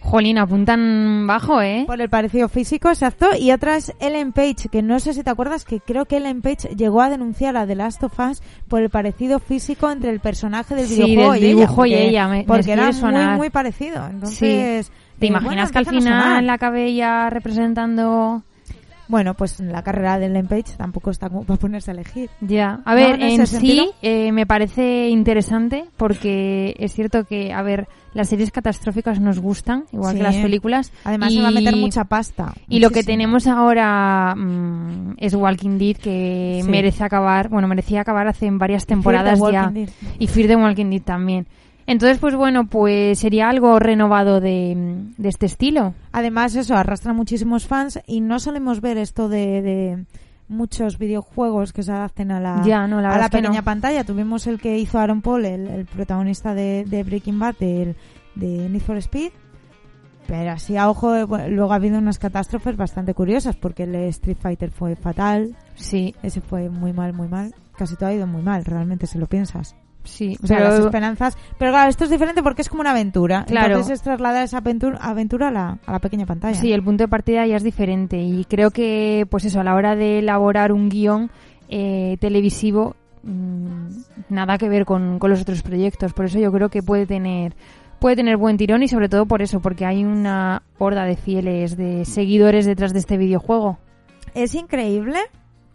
[0.00, 1.82] Jolín, apuntan bajo, ¿eh?
[1.86, 3.26] por el parecido físico, exacto.
[3.36, 6.42] Y otra es Ellen Page, que no sé si te acuerdas que creo que Ellen
[6.42, 10.20] Page llegó a denunciar a The Last of Us por el parecido físico entre el
[10.20, 11.54] personaje del Sí, videojuego del y ella.
[11.56, 13.28] dibujo y porque- ella, me- porque era sonar.
[13.30, 14.06] muy, muy parecido.
[14.06, 18.42] Entonces, ¿Te imaginas bueno, que al final la acabe ya representando
[19.08, 22.28] Bueno, pues la carrera de Ellen Page tampoco está como para ponerse a elegir.
[22.40, 22.96] Ya, a ¿No?
[22.96, 28.50] ver, en sí eh, me parece interesante porque es cierto que, a ver, las series
[28.50, 30.18] catastróficas nos gustan, igual Sí.
[30.18, 30.92] que las películas.
[31.04, 32.52] Además y, se va a meter mucha pasta.
[32.68, 36.70] Y lo que tenemos ahora mm, es Walking Dead, que Sí.
[36.70, 39.70] merece acabar, bueno, merecía acabar hace varias temporadas ya.
[39.72, 39.88] Dead.
[40.18, 41.46] Y Fear the Walking Dead también.
[41.86, 44.74] Entonces, pues bueno, pues sería algo renovado de,
[45.16, 45.94] de este estilo.
[46.12, 50.04] Además, eso arrastra muchísimos fans y no solemos ver esto de, de
[50.48, 53.36] muchos videojuegos que se adapten a la, Ya, no, la a verdad la es que
[53.38, 53.64] pequeña no.
[53.64, 54.02] pantalla.
[54.04, 57.94] Tuvimos el que hizo Aaron Paul, el, el protagonista de, de Breaking Bad, del-
[58.34, 59.30] de Need for Speed.
[60.26, 63.94] Pero así a ojo, eh, bueno, luego ha habido unas catástrofes bastante curiosas porque el
[63.94, 67.54] Street Fighter fue fatal, Sí, ese fue muy mal, muy mal.
[67.78, 69.76] Casi todo ha ido muy mal, realmente, si lo piensas.
[70.06, 70.36] Sí.
[70.42, 71.38] O sea, pero- las esperanzas.
[71.58, 73.44] Pero claro, esto es diferente porque es como una aventura.
[73.46, 73.66] Claro.
[73.68, 76.58] Entonces es trasladar esa aventura, aventura a, la, a la pequeña pantalla.
[76.58, 79.74] Sí, el punto de partida ya es diferente y creo que, pues eso, a la
[79.74, 81.30] hora de elaborar un guion
[81.68, 83.88] eh, televisivo, mm,
[84.30, 86.12] nada que ver con, con los otros proyectos.
[86.12, 87.54] Por eso yo creo que puede tener
[87.98, 91.76] puede tener buen tirón y sobre todo por eso, porque hay una horda de fieles,
[91.78, 93.78] de seguidores detrás de este videojuego.
[94.34, 95.18] Es increíble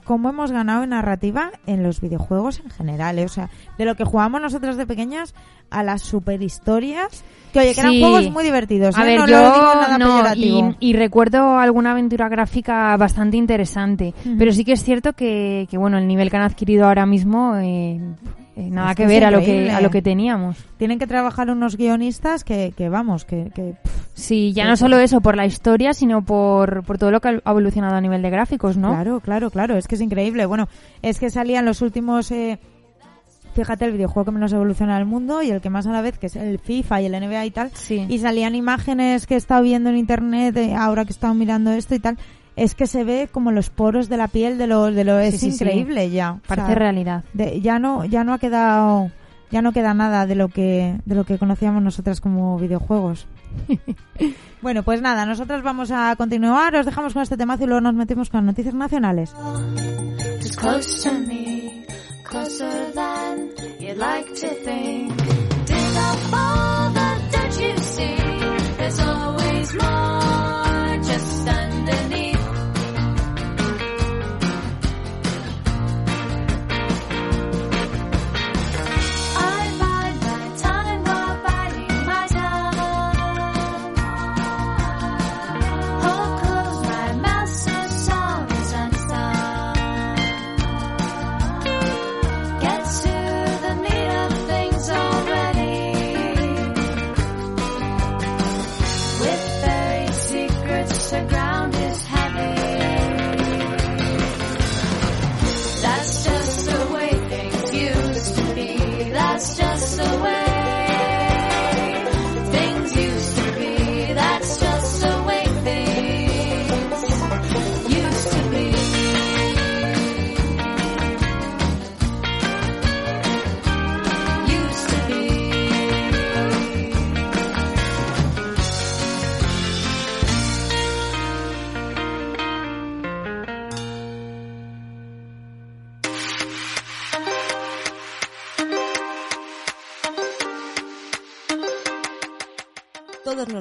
[0.03, 3.19] cómo hemos ganado en narrativa en los videojuegos en general.
[3.19, 3.25] ¿eh?
[3.25, 5.33] O sea, de lo que jugamos nosotros de pequeñas
[5.69, 7.23] a las superhistorias.
[7.53, 8.01] Que oye, que eran Sí.
[8.01, 8.97] juegos muy divertidos.
[8.97, 9.05] A ¿eh?
[9.05, 14.13] ver, no yo lo digo nada no, y, y recuerdo alguna aventura gráfica bastante interesante,
[14.37, 17.55] pero sí que es cierto que, que bueno, el nivel que han adquirido ahora mismo
[17.57, 17.99] eh,
[18.55, 20.57] eh, nada Es que ver a lo que a lo que teníamos.
[20.77, 23.75] Tienen que trabajar unos guionistas que, que vamos, que, que
[24.13, 27.49] Sí, ya no solo eso por la historia, sino por, por todo lo que ha
[27.49, 28.89] evolucionado a nivel de gráficos, ¿no?
[28.89, 29.77] Claro, claro, claro.
[29.77, 30.45] Es que es increíble.
[30.45, 30.67] Bueno,
[31.01, 32.29] es que salían los últimos.
[32.31, 32.59] Eh,
[33.55, 36.17] fíjate, el videojuego que menos evoluciona el mundo y el que más a la vez,
[36.17, 37.71] que es el FIFA y el NBA y tal.
[37.73, 38.05] Sí.
[38.09, 41.95] Y salían imágenes que he estado viendo en internet ahora que he estado mirando esto
[41.95, 42.17] y tal.
[42.55, 44.93] Es que se ve como los poros de la piel de los.
[44.93, 45.63] De lo, es sí, sí.
[45.63, 46.33] increíble ya.
[46.33, 47.23] O Parece sea, realidad.
[47.33, 49.09] de- ya no ya no ha quedado
[49.51, 53.27] ya no queda nada de lo que de lo que conocíamos nosotras como videojuegos
[54.61, 57.93] bueno pues nada nosotros vamos a continuar os dejamos con este temazo y luego nos
[57.93, 59.33] metemos con las noticias nacionales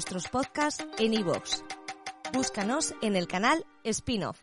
[0.00, 1.62] nuestros podcasts en iVoox.
[2.32, 4.40] Búscanos en el canal Spin-off.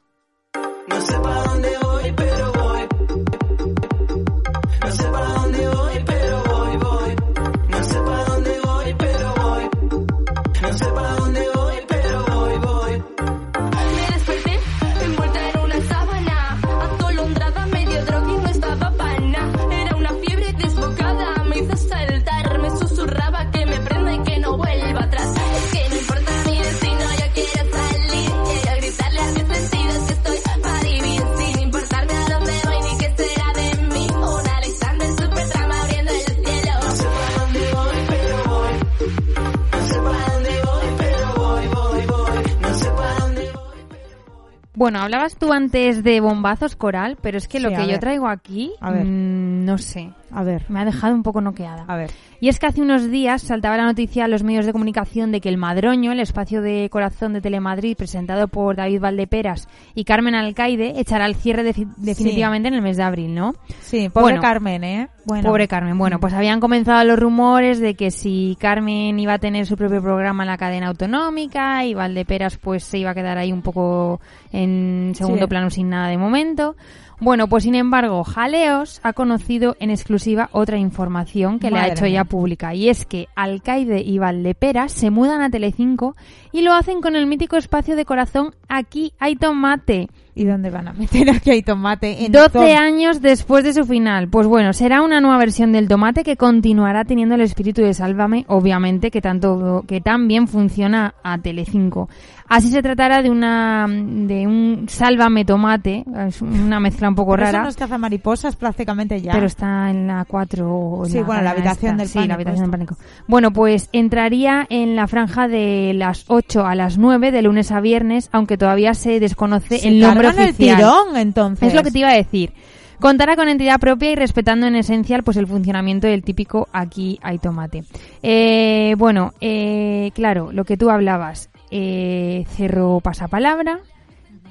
[45.07, 48.73] Hablabas tú antes de bombazos coral, pero es que lo Sí, que yo traigo aquí,
[48.81, 49.05] A ver.
[49.05, 51.85] mm, no sé, A ver, me ha dejado un poco noqueada.
[51.87, 52.11] a ver.
[52.39, 55.41] Y es que hace unos días saltaba la noticia a los medios de comunicación de
[55.41, 60.35] que el Madroño, el espacio de corazón de Telemadrid, presentado por David Valdeperas y Carmen
[60.35, 63.55] Alcaide, echará el cierre defi- definitivamente en el mes de abril, ¿no?
[63.81, 64.41] Sí, pobre Bueno.
[64.41, 65.07] Carmen, ¿eh?
[65.25, 65.49] Bueno.
[65.49, 65.97] Pobre Carmen.
[65.97, 70.01] Bueno, pues habían comenzado los rumores de que si Carmen iba a tener su propio
[70.01, 74.21] programa en la cadena autonómica y Valdeperas pues se iba a quedar ahí un poco
[74.51, 75.49] en segundo Sí.
[75.49, 76.75] plano sin nada de momento.
[77.19, 82.03] Bueno, pues sin embargo, Jaleos ha conocido en exclusiva otra información que le ha hecho
[82.05, 82.13] mía.
[82.13, 86.15] ya pública y es que Alcaide y Valdeperas se mudan a Telecinco
[86.51, 90.09] y lo hacen con el mítico espacio de corazón Aquí hay tomate.
[90.35, 92.25] ¿Y dónde van a meter aquí hay tomate?
[92.25, 94.27] En 12 tom- años después de su final.
[94.27, 98.45] Pues bueno, será una nueva versión del tomate que continuará teniendo el espíritu de Sálvame,
[98.47, 102.09] obviamente, que tanto que tan bien funciona a Telecinco.
[102.49, 107.43] Así se tratará de una de un Sálvame tomate, es una mezcla un poco Pero
[107.43, 107.63] eso rara.
[107.63, 109.33] no es cazamariposas prácticamente ya.
[109.33, 111.97] Pero está en la 4 o en Sí, bueno, la habitación esta.
[112.03, 112.95] del Sí, pánico, la habitación del pánico.
[113.27, 117.81] Bueno, pues entraría en la franja de las 8 a las 9 de lunes a
[117.81, 120.47] viernes, aunque todavía se desconoce Se el nombre oficial.
[120.47, 121.67] el tirón, entonces.
[121.67, 122.53] Es lo que te iba a decir.
[122.99, 127.37] Contará con entidad propia y respetando en esencial pues el funcionamiento del típico aquí hay
[127.37, 127.83] tomate.
[128.23, 131.49] Eh, bueno, eh, claro, lo que tú hablabas.
[131.71, 133.79] Eh, cerró pasapalabra,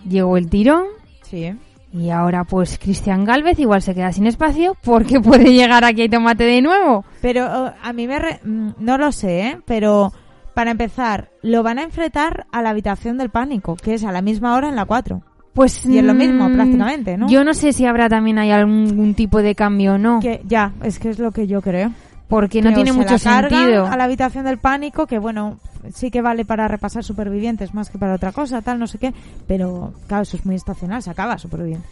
[0.08, 0.84] llegó el tirón
[1.22, 1.54] Sí.
[1.92, 6.08] y ahora pues Cristian Galvez igual se queda sin espacio porque puede llegar aquí hay
[6.08, 7.04] tomate de nuevo.
[7.22, 7.44] Pero
[7.82, 8.18] a mí me...
[8.18, 9.58] re- mm, No lo sé, ¿eh?
[9.64, 10.12] Pero
[10.54, 14.22] para empezar, lo van a enfrentar a la habitación del pánico, que es a la
[14.22, 15.22] misma hora en la 4.
[15.52, 17.28] Pues Y es lo mismo, mm, prácticamente, ¿no?
[17.28, 20.72] Yo no sé si habrá también hay algún tipo de cambio o no, Que ya,
[20.82, 21.92] es que es lo que yo creo.
[22.28, 23.86] Porque no tiene mucho la sentido.
[23.86, 25.58] a la habitación del pánico, que bueno,
[25.94, 29.14] sí que vale para repasar supervivientes más que para otra cosa, tal, no sé qué.
[29.46, 31.86] Pero claro, eso es muy estacional, se acaba superviviente.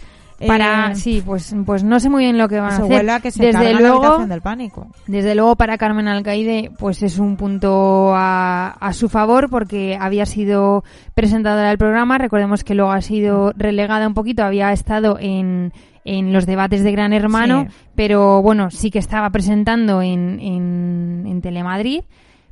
[0.48, 3.22] Para, Eh, sí, pues, pues no sé muy bien lo que van a hacer.
[3.22, 4.88] que se desde la luego, habitación del pánico.
[5.06, 10.26] desde luego para Carmen Alcaide, pues es un punto a, a su favor porque había
[10.26, 10.82] sido
[11.14, 12.18] presentadora del programa.
[12.18, 15.72] Recordemos que luego ha sido relegada un poquito, había estado en,
[16.04, 17.74] en los debates de Gran Hermano, Sí.
[17.94, 22.02] pero bueno, sí que estaba presentando en, en, en Telemadrid.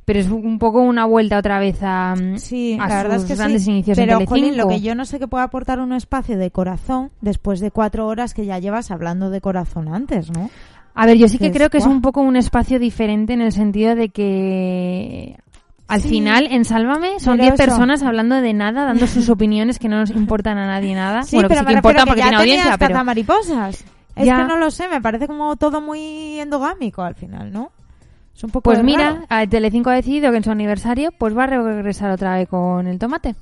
[0.05, 3.31] Pero es un poco una vuelta otra vez a, Sí, a la verdad es sus
[3.31, 3.71] que grandes sí.
[3.71, 4.35] inicios en Pero, Telecinco.
[4.37, 7.71] Jolín, lo que yo no sé que puede aportar un espacio de corazón después de
[7.71, 10.49] cuatro horas que ya llevas hablando de corazón antes, ¿no?
[10.93, 13.53] A ver, yo sí que creo que es un poco un espacio diferente en el
[13.53, 15.37] sentido de que
[15.93, 16.09] al Sí.
[16.09, 17.63] final en Sálvame son Pero 10 eso.
[17.69, 21.23] personas hablando de nada, dando sus opiniones que no nos importan a nadie nada.
[21.23, 23.85] Sí, bueno, que pero sí me que importan que porque ya tiene audiencia, pero cazamariposas.
[24.15, 24.37] Es Ya.
[24.37, 27.71] que no lo sé, me parece como todo muy endogámico al final, ¿no?
[28.35, 31.43] Es un poco pues mira, a Telecinco ha decidido que en su aniversario pues va
[31.43, 33.35] a regresar otra vez con el tomate.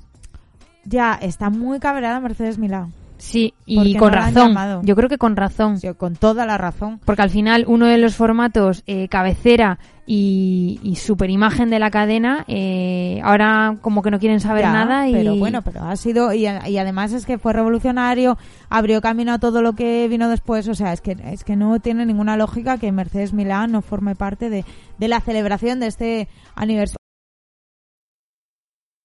[0.84, 2.88] Ya, está muy cabreada Mercedes Milá.
[3.18, 4.54] Sí, y con razón.
[4.82, 5.78] Yo creo que con razón.
[5.78, 7.00] Sí, con toda la razón.
[7.04, 11.90] Porque al final uno de los formatos eh, cabecera y, y super imagen de la
[11.90, 15.12] cadena, eh, ahora como que no quieren saber Ya, nada y...
[15.12, 16.32] Pero bueno, pero ha sido...
[16.32, 18.36] Y, y además es que fue revolucionario,
[18.68, 20.66] abrió camino a todo lo que vino después.
[20.68, 24.16] O sea, es que, es que no tiene ninguna lógica que Mercedes Milán no forme
[24.16, 24.64] parte de,
[24.98, 26.96] de la celebración de este aniversario.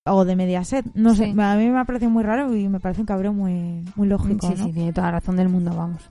[0.09, 0.85] O de Mediaset.
[0.95, 3.83] No sé, a mí me ha parecido muy raro y me parece un cabreo muy,
[3.95, 4.47] muy lógico.
[4.47, 4.65] Sí, ¿no?
[4.65, 6.09] sí, tiene toda la razón del mundo, vamos.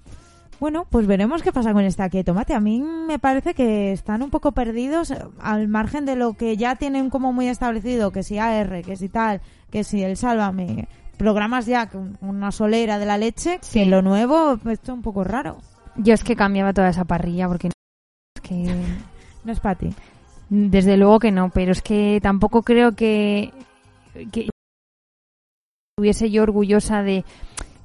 [0.58, 2.54] Bueno, pues veremos qué pasa con esta aquí de tomate.
[2.54, 6.56] A mí me parece que están un poco perdidos eh, al margen de lo que
[6.56, 10.88] ya tienen como muy establecido, que si AR, que si tal, que si el Sálvame,
[11.18, 13.80] programas ya con una solera de la leche, Sí.
[13.80, 15.58] que lo nuevo pues, esto es un poco raro.
[15.96, 18.74] Yo es que cambiaba toda esa parrilla porque es que
[19.44, 19.90] No es para ti.
[20.48, 23.52] desde luego que no, pero es que tampoco creo que
[24.32, 24.48] que
[25.98, 27.24] estuviese yo orgullosa de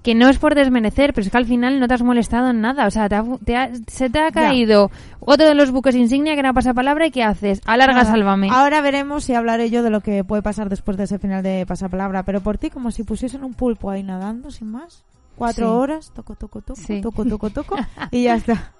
[0.03, 2.61] que no es por desmerecer, pero es que al final no te has molestado en
[2.61, 2.87] nada.
[2.87, 4.89] O sea, te ha- te ha- se te ha caído
[5.19, 7.61] otro de los buques insignia que era pasapalabra y ¿qué haces?
[7.65, 8.11] Alarga, Nada.
[8.11, 8.49] sálvame.
[8.51, 11.65] Ahora veremos si hablaré yo de lo que puede pasar después de ese final de
[11.67, 12.23] pasapalabra.
[12.23, 15.03] Pero por ti, como si pusiesen un pulpo ahí nadando, sin más.
[15.35, 15.73] Cuatro Sí.
[15.73, 17.01] horas, toco, toco, toco, Sí.
[17.01, 17.75] toco, toco, toco,
[18.11, 18.73] y ya está.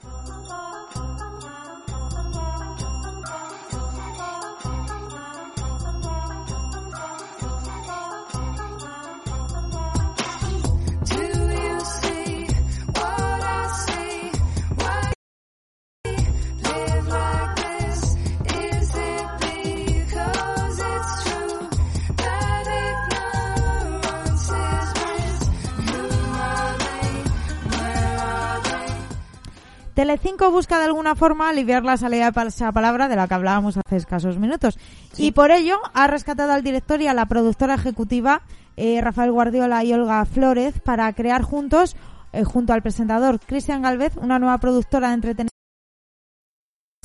[30.02, 33.98] Telecinco busca de alguna forma aliviar la salida de pasapalabra de la que hablábamos hace
[33.98, 34.80] escasos minutos.
[35.16, 38.42] Y por ello ha rescatado al director y a la productora ejecutiva
[38.78, 41.96] eh, Rafael Guardiola y Olga Flores para crear juntos,
[42.34, 45.52] eh, junto al presentador Cristian Galvez, una nueva productora de entretenimiento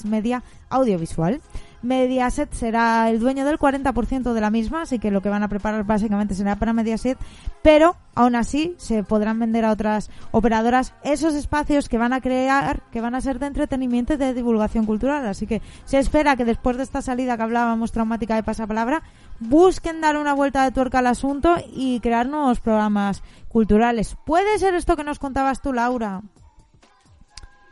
[0.05, 1.43] media audiovisual.
[1.83, 5.49] Mediaset será el dueño del 40% de la misma, así que lo que van a
[5.49, 7.19] preparar básicamente será para Mediaset,
[7.63, 12.83] pero aún así se podrán vender a otras operadoras esos espacios que van a crear,
[12.91, 15.27] que van a ser de entretenimiento y de divulgación cultural.
[15.27, 19.03] Así que se espera que después de esta salida que hablábamos traumática de pasapalabra,
[19.41, 24.17] busquen dar una vuelta de tuerca al asunto y crear nuevos programas culturales.
[24.25, 26.23] ¿Puede ser esto que nos contabas tú, Laura?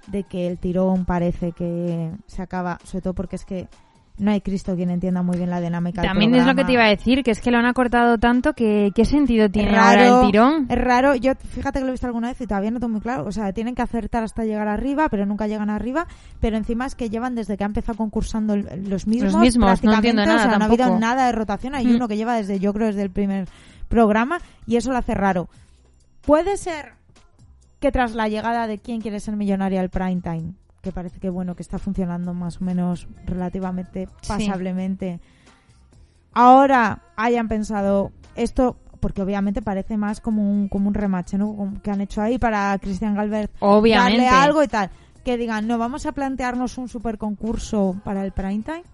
[0.06, 3.68] de que el tirón parece que se acaba, sobre todo porque es que
[4.16, 6.72] no hay Cristo quien entienda muy bien la dinámica del También es lo que te
[6.72, 9.96] iba a decir, que es que lo han acortado tanto que ¿qué sentido tiene ahora
[10.04, 10.66] raro, el tirón?
[10.68, 13.00] Es raro, yo fíjate que lo he visto alguna vez y todavía no tengo muy
[13.00, 16.06] claro, o sea, tienen que acertar hasta llegar arriba, pero nunca llegan arriba,
[16.40, 19.66] pero encima es que llevan desde que ha empezado concursando los mismos, Los mismos, no
[19.66, 21.00] prácticamente, entiendo o nada sea, no ha habido tampoco.
[21.00, 21.96] nada de rotación, hay Mm.
[21.96, 23.48] uno que lleva desde, yo creo, desde el primer
[23.88, 25.48] programa y eso lo hace raro.
[26.22, 26.92] Puede ser
[27.80, 30.52] que tras la llegada de quién quiere ser millonaria al prime time,
[30.84, 34.28] que parece que bueno que está funcionando más o menos relativamente Sí.
[34.28, 35.18] pasablemente,
[36.32, 41.72] ahora hayan pensado esto porque obviamente parece más como un como un remache, ¿no?
[41.82, 44.22] Que han hecho ahí para Cristian Galvez Obviamente.
[44.22, 44.90] darle algo y tal.
[45.24, 48.84] Que digan, no, vamos a plantearnos un super concurso para el prime time.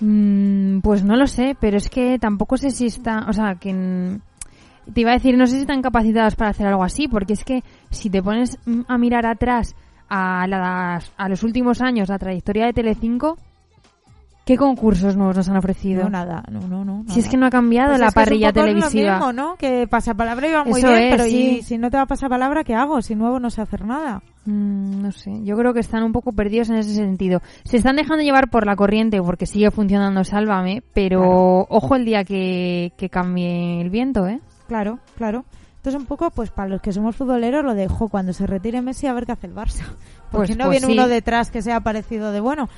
[0.00, 4.18] Mm, pues no lo sé, pero es que tampoco sé si está, o sea, que
[4.92, 7.44] te iba a decir, no sé si están capacitados para hacer algo así, porque es
[7.44, 9.74] que si te pones mm, a mirar atrás
[10.10, 13.38] a, las- a los últimos años, la trayectoria de Telecinco,
[14.44, 16.02] ¿qué concursos nuevos nos han ofrecido?
[16.04, 17.04] No, nada, no, no, no.
[17.08, 18.66] Si es que no ha cambiado Pues la es que es un parrilla poco lo
[18.66, 19.12] televisiva.
[19.16, 19.54] mismo, ¿no?
[19.56, 21.62] Que pasapalabra iba muy Eso bien, es, pero y sí.
[21.62, 23.00] si no te va a pasapalabra, ¿qué hago?
[23.02, 24.22] Si nuevo no sé hacer nada.
[24.46, 27.40] Mm, no sé, yo creo que están un poco perdidos en ese sentido.
[27.64, 31.66] Se están dejando llevar por la corriente porque sigue funcionando Sálvame, pero Claro.
[31.68, 34.40] ojo el día que, que cambie el viento, ¿eh?
[34.66, 35.44] Claro, claro.
[35.80, 39.06] Entonces un poco, pues para los que somos futboleros, lo dejo cuando se retire Messi
[39.06, 39.84] a ver qué hace el Barça.
[40.30, 40.92] Porque Pues- no pues viene sí.
[40.98, 42.68] uno detrás que sea parecido de bueno.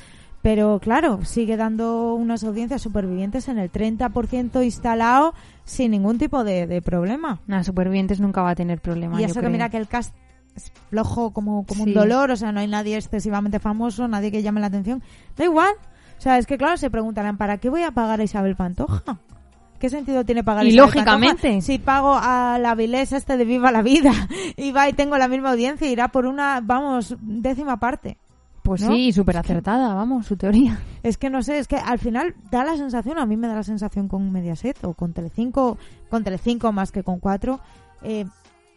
[0.40, 5.34] Pero claro, sigue dando unas audiencias supervivientes en el 30% instalado
[5.64, 7.40] sin ningún tipo de, de problema.
[7.46, 9.18] Nada, Supervivientes nunca va a tener problema.
[9.18, 9.50] y yo eso que creo.
[9.52, 10.14] mira que el cast
[10.56, 11.90] es flojo como, como Sí.
[11.90, 15.00] un dolor, o sea, no hay nadie excesivamente famoso, nadie que llame la atención.
[15.36, 15.72] Da igual.
[16.18, 19.18] O sea, es que claro, se preguntarán, ¿para qué voy a pagar a Isabel Pantoja?
[19.82, 21.60] ¿Qué sentido tiene pagar Y lógicamente.
[21.60, 24.12] Si pago a la Vilés este de Viva la Vida
[24.56, 28.16] y va y tengo la misma audiencia irá por una, vamos, décima parte?
[28.62, 28.94] Pues ¿no?
[28.94, 30.78] sí, súper acertada, vamos, su teoría.
[31.02, 33.56] Es que no sé, es que al final da la sensación, a mí me da
[33.56, 35.78] la sensación con Mediaset o con Telecinco,
[36.08, 37.58] con Telecinco más que con cuatro,
[38.04, 38.24] eh,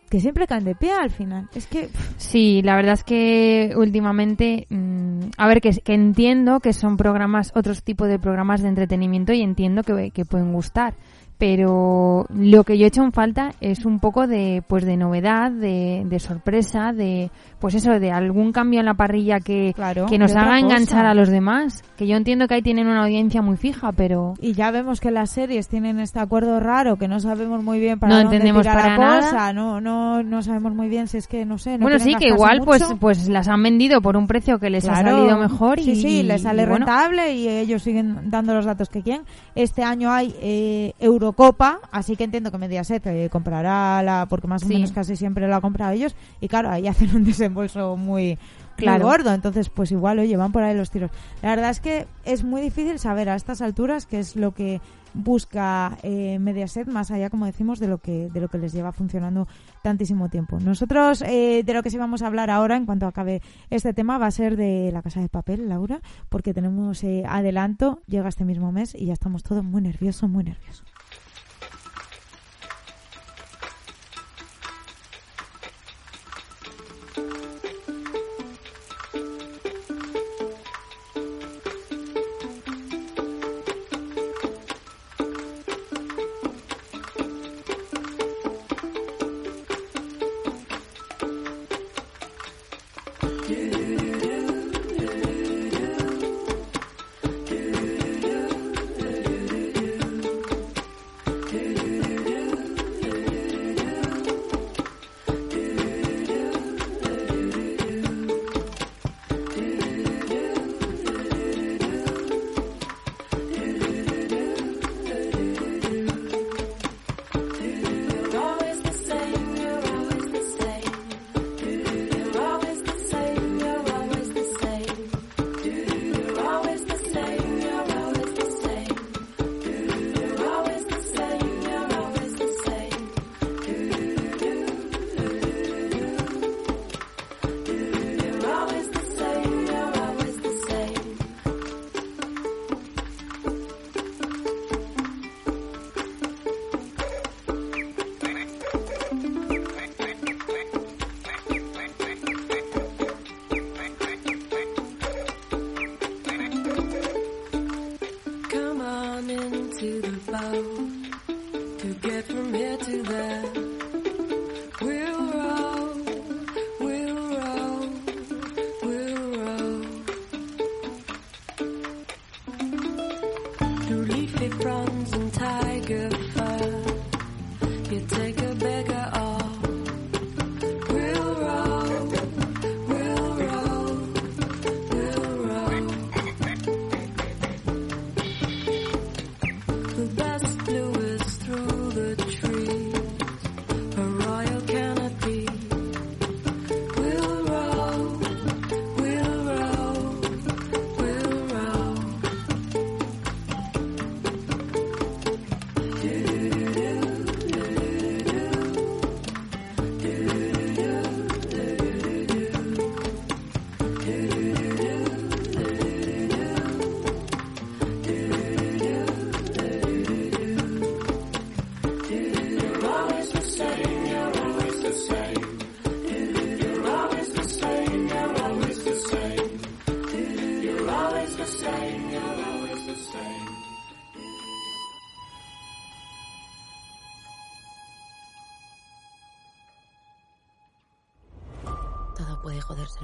[0.10, 1.50] que siempre caen de pie al final.
[1.56, 6.74] Es que Sí, la verdad es que últimamente, mm, a ver, que, que entiendo que
[6.74, 10.94] son programas, otros tipos de programas de entretenimiento y entiendo que, que pueden gustar.
[11.38, 15.52] Pero lo que yo he hecho en falta es un poco de, pues, de novedad,
[15.52, 17.30] de, de sorpresa, de,
[17.60, 21.10] pues eso, de algún cambio en la parrilla que, Claro, que nos haga enganchar cosa.
[21.10, 21.84] a los demás.
[21.98, 25.12] Que yo entiendo que ahí tienen una audiencia muy fija, pero Y ya vemos que
[25.12, 28.62] las series tienen este acuerdo raro que no sabemos muy bien para No dónde entendemos
[28.64, 29.22] tirar para la nada.
[29.22, 31.78] cosa, no, no, no sabemos muy bien si es que no sé.
[31.78, 32.98] no bueno, sí, que igual pues, mucho.
[32.98, 35.10] pues las han vendido por un precio que les Claro.
[35.10, 38.54] ha salido mejor y, sí, sí, les sale y bueno, rentable y ellos siguen dando
[38.54, 39.24] los datos que quieren.
[39.54, 40.94] Este año hay eh,
[41.26, 44.74] Eurocopa, así que entiendo que Mediaset eh, comprará la, porque más o Sí.
[44.76, 48.38] menos casi siempre lo ha comprado ellos y claro, ahí hacen un desembolso muy,
[48.78, 49.06] Claro.
[49.06, 51.10] gordo, entonces pues igual, oye, van por ahí los tiros.
[51.42, 54.82] La verdad es que es muy difícil saber a estas alturas qué es lo que
[55.14, 58.92] busca eh, Mediaset más allá, como decimos, de lo que de lo que les lleva
[58.92, 59.48] funcionando
[59.82, 60.60] tantísimo tiempo.
[60.60, 64.18] Nosotros eh, de lo que sí vamos a hablar ahora, en cuanto acabe este tema,
[64.18, 68.44] va a ser de la Casa de Papel, Laura, porque tenemos eh, adelanto, llega este
[68.44, 70.84] mismo mes y ya estamos todos muy nerviosos, muy nerviosos.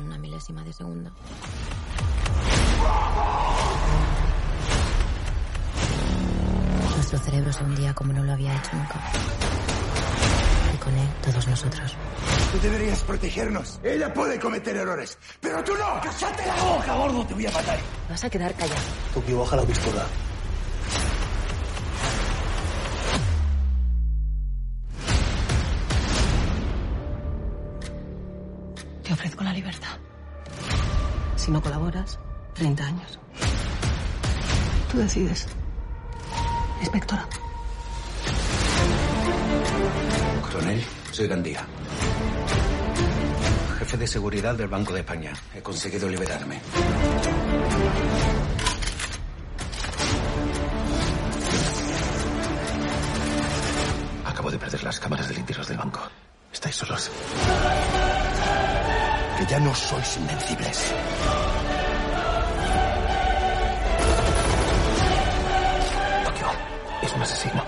[0.01, 1.11] En una milésima de segundo.
[6.95, 8.99] Nuestro cerebro se hundía como no lo había hecho nunca.
[10.73, 11.95] Y con él, todos nosotros.
[12.51, 13.79] Tú deberías protegernos.
[13.83, 16.01] Ella puede cometer errores, pero tú no.
[16.01, 17.25] ¡Cállate la boca, gordo!
[17.25, 17.79] Te voy a matar.
[18.09, 18.81] Vas a quedar callado.
[19.13, 20.05] Tokio, baja la pistola.
[31.41, 32.19] Si no colaboras,
[32.53, 33.19] 30 años.
[34.91, 35.47] Tú decides.
[36.81, 37.27] Inspectora.
[40.43, 41.65] Coronel, soy Gandía.
[43.79, 45.33] Jefe de seguridad del Banco de España.
[45.55, 46.61] He conseguido liberarme.
[54.27, 56.01] Acabo de perder las cámaras de limpios del banco.
[56.53, 57.09] Estáis solos.
[59.41, 60.93] Que ya no sois invencibles.
[66.25, 66.47] Tokio
[67.01, 67.63] es un asesino.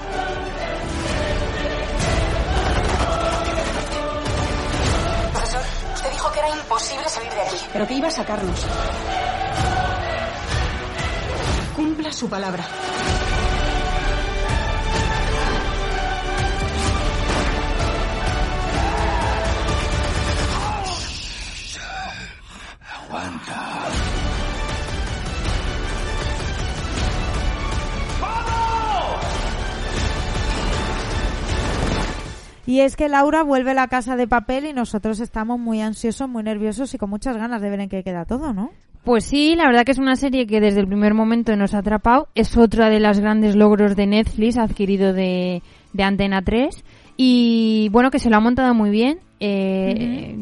[5.31, 5.61] Profesor,
[5.95, 7.57] usted dijo que era imposible salir de aquí.
[7.73, 8.65] Pero que iba a sacarnos.
[11.75, 12.63] Cumpla su palabra.
[32.73, 36.27] Y es que Laura vuelve a la casa de papel y nosotros estamos muy ansiosos,
[36.27, 38.71] muy nerviosos y con muchas ganas de ver en qué queda todo, ¿no?
[39.03, 41.77] Pues sí, la verdad que es una serie que desde el primer momento nos ha
[41.77, 42.29] atrapado.
[42.33, 45.61] Es otra de los grandes logros de Netflix adquirido de,
[45.93, 46.83] de Antena 3.
[47.15, 49.19] Y bueno, que se lo ha montado muy bien.
[49.39, 50.35] Eh,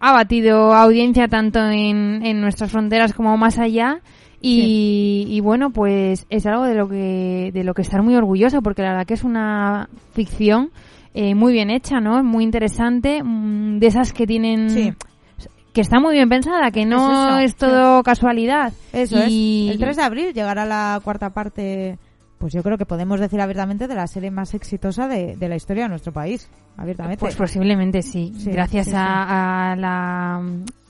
[0.00, 4.00] Ha batido audiencia tanto en, en nuestras fronteras como más allá.
[4.40, 8.62] Y, y bueno, pues es algo de lo que de lo que estar muy orgulloso
[8.62, 10.70] porque la verdad que es una ficción
[11.14, 12.22] eh, muy bien hecha, ¿no?
[12.22, 14.92] Muy interesante, mm, de esas que tienen Sí.
[15.72, 18.72] que está muy bien pensada, que no Es todo casualidad.
[18.92, 19.74] Eso y es.
[19.74, 21.98] El 3 de abril llegará la cuarta parte,
[22.38, 25.56] pues yo creo que podemos decir abiertamente, de la serie más exitosa de, de la
[25.56, 26.48] historia de nuestro país.
[26.76, 27.18] Abiertamente.
[27.18, 28.92] Pues posiblemente sí, Sí, gracias sí.
[28.94, 30.40] A, a la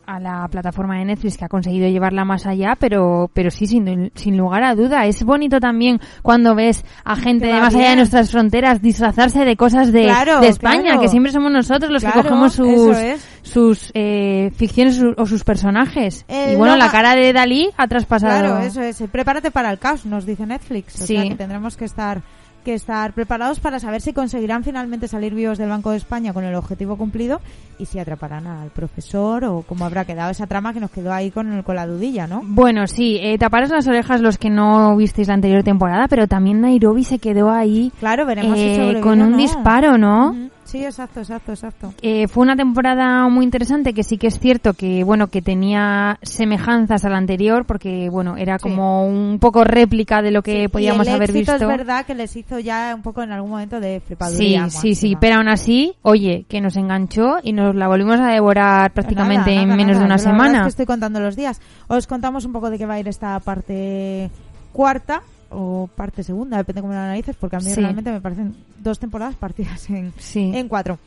[0.08, 4.10] a la plataforma de Netflix que ha conseguido llevarla más allá, pero pero sí sin,
[4.14, 7.96] sin lugar a duda es bonito también cuando ves a gente de más allá de
[7.96, 11.00] nuestras fronteras disfrazarse de cosas de, Claro, de España, claro.
[11.02, 13.28] que siempre somos nosotros los Claro, que cogemos sus es.
[13.42, 16.24] sus eh, ficciones su- o sus personajes.
[16.26, 18.38] El y bueno, la cara de Dalí ha traspasado.
[18.40, 19.02] Claro, eso es.
[19.12, 21.02] Prepárate para el caos, nos dice Netflix.
[21.02, 21.14] O Sí.
[21.16, 22.22] sea, que tendremos que estar
[22.68, 26.44] que estar preparados para saber si conseguirán finalmente salir vivos del Banco de España con
[26.44, 27.40] el objetivo cumplido
[27.78, 31.30] y si atraparán al profesor o cómo habrá quedado esa trama que nos quedó ahí
[31.30, 32.42] con, con la dudilla, ¿no?
[32.44, 36.60] Bueno, sí, eh, taparos las orejas los que no visteis la anterior temporada, pero también
[36.60, 39.36] Nairobi se quedó ahí Claro, veremos si eh, sobrevive con un no.
[39.38, 40.36] disparo, ¿no?
[40.68, 41.94] Sí, exacto, exacto, exacto.
[42.02, 46.18] Eh, fue una temporada muy interesante que sí que es cierto que bueno que tenía
[46.20, 48.64] semejanzas a la anterior porque bueno era Sí.
[48.68, 51.70] como un poco réplica de lo que Sí, podíamos y el haber éxito visto.
[51.70, 54.68] es verdad que les hizo ya un poco en algún momento de Sí, flipaduría.
[54.68, 55.20] sí, sí, máxima.
[55.20, 59.62] pero aún así, oye, que nos enganchó y nos la volvimos a devorar prácticamente Nada,
[59.62, 59.98] en menos nada.
[60.00, 60.62] de una verdad es semana.
[60.64, 61.62] que estoy contando los días.
[61.86, 64.30] Os contamos un poco de qué va a ir esta parte
[64.72, 65.22] cuarta.
[65.50, 67.80] O parte segunda, depende cómo la analices, porque a mí Sí.
[67.80, 70.50] realmente me parecen dos temporadas partidas en, Sí.
[70.54, 70.98] en cuatro.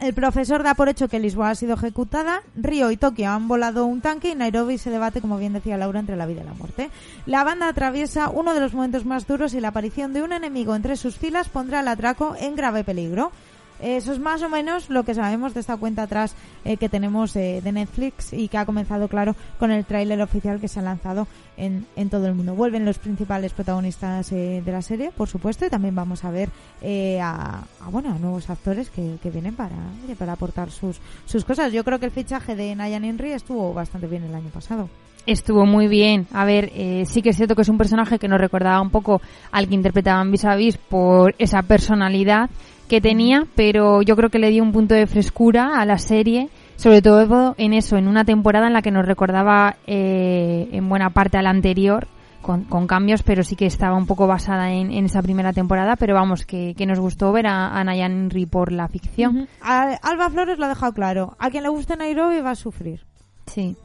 [0.00, 3.84] El profesor da por hecho que Lisboa ha sido ejecutada, Río y Tokio han volado
[3.84, 6.54] un tanque y Nairobi se debate, como bien decía Laura, entre la vida y la
[6.54, 6.90] muerte.
[7.26, 10.76] La banda atraviesa uno de los momentos más duros y la aparición de un enemigo
[10.76, 13.32] entre sus filas pondrá el atraco en grave peligro.
[13.80, 17.36] Eso es más o menos lo que sabemos de esta cuenta atrás eh, que tenemos
[17.36, 20.82] eh, de Netflix y que ha comenzado, claro, con el tráiler oficial que se ha
[20.82, 21.26] lanzado
[21.56, 22.54] en, en todo el mundo.
[22.54, 26.48] Vuelven los principales protagonistas eh, de la serie, por supuesto, y también vamos a ver
[26.82, 29.76] eh, a, a, bueno, a nuevos actores que, que vienen para,
[30.18, 31.72] para aportar sus, sus cosas.
[31.72, 34.88] Yo creo que el fichaje de Nayan Henry estuvo bastante bien el año pasado.
[35.26, 36.26] Estuvo muy bien.
[36.32, 38.90] A ver, eh, sí que es cierto que es un personaje que nos recordaba un
[38.90, 39.20] poco
[39.52, 42.48] al que interpretaban Vis a Vis por esa personalidad
[42.88, 46.48] que tenía, pero yo creo que le dio un punto de frescura a la serie,
[46.76, 51.10] sobre todo en eso, en una temporada en la que nos recordaba eh, en buena
[51.10, 52.08] parte a la anterior,
[52.42, 55.96] con, con cambios, pero sí que estaba un poco basada en, en esa primera temporada,
[55.96, 59.48] pero vamos, que, que nos gustó ver a, a Nayan Henry por la ficción.
[59.60, 61.36] A- Alba Flores lo ha dejado claro.
[61.38, 63.04] A quien le guste Nairobi va a sufrir.
[63.46, 63.76] Sí.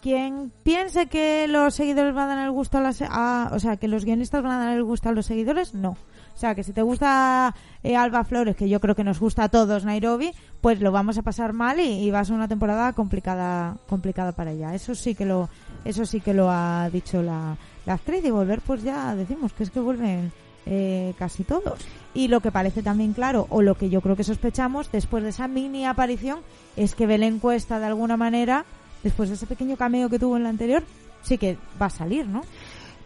[0.00, 3.76] Quien piense que los seguidores van a dar el gusto a las, a- o sea,
[3.76, 5.96] que los guionistas van a dar el gusto a los seguidores, no.
[6.38, 9.42] O sea, que si te gusta eh, Alba Flores, que yo creo que nos gusta
[9.42, 10.30] a todos Nairobi,
[10.60, 14.30] pues lo vamos a pasar mal y, y va a ser una temporada complicada, complicada
[14.30, 14.72] para ella.
[14.72, 15.48] Eso sí que lo,
[15.84, 19.64] eso sí que lo ha dicho la, la actriz y volver, pues ya decimos que
[19.64, 20.30] es que vuelven
[20.66, 21.80] eh, casi todos.
[22.14, 25.30] Y lo que parece también claro, o lo que yo creo que sospechamos, después de
[25.30, 26.38] esa mini aparición,
[26.76, 28.64] es que Belén Cuesta de alguna manera,
[29.02, 30.84] después de ese pequeño cameo que tuvo en la anterior,
[31.22, 32.42] sí que va a salir, ¿no?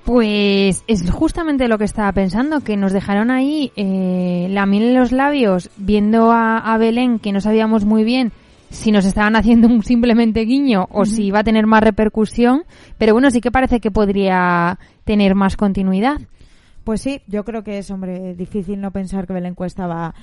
[0.04, 4.94] Pues es justamente lo que estaba pensando, que nos dejaron ahí eh, la miel en
[4.94, 8.32] los labios viendo a, a Belén que no sabíamos muy bien
[8.72, 12.64] si nos estaban haciendo un simplemente guiño o si iba a tener más repercusión,
[12.98, 16.20] pero bueno, sí que parece que podría tener más continuidad.
[16.82, 20.14] Pues sí, yo creo que es, hombre, difícil no pensar que Belén Cuesta va,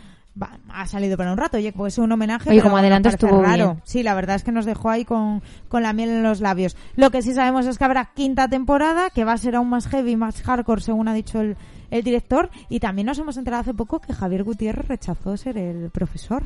[0.41, 1.57] va- ha salido para un rato.
[1.57, 2.49] Oye, pues un homenaje.
[2.49, 3.65] Oye, como adelanto estuvo raro.
[3.73, 3.81] bien.
[3.83, 6.75] Sí, la verdad es que nos dejó ahí con, con la miel en los labios.
[6.95, 9.87] Lo que sí sabemos es que habrá quinta temporada, que va a ser aún más
[9.87, 11.57] heavy, más hardcore, según ha dicho el,
[11.91, 12.49] el director.
[12.69, 16.43] Y también nos hemos enterado hace poco que Javier Gutiérrez rechazó ser el profesor.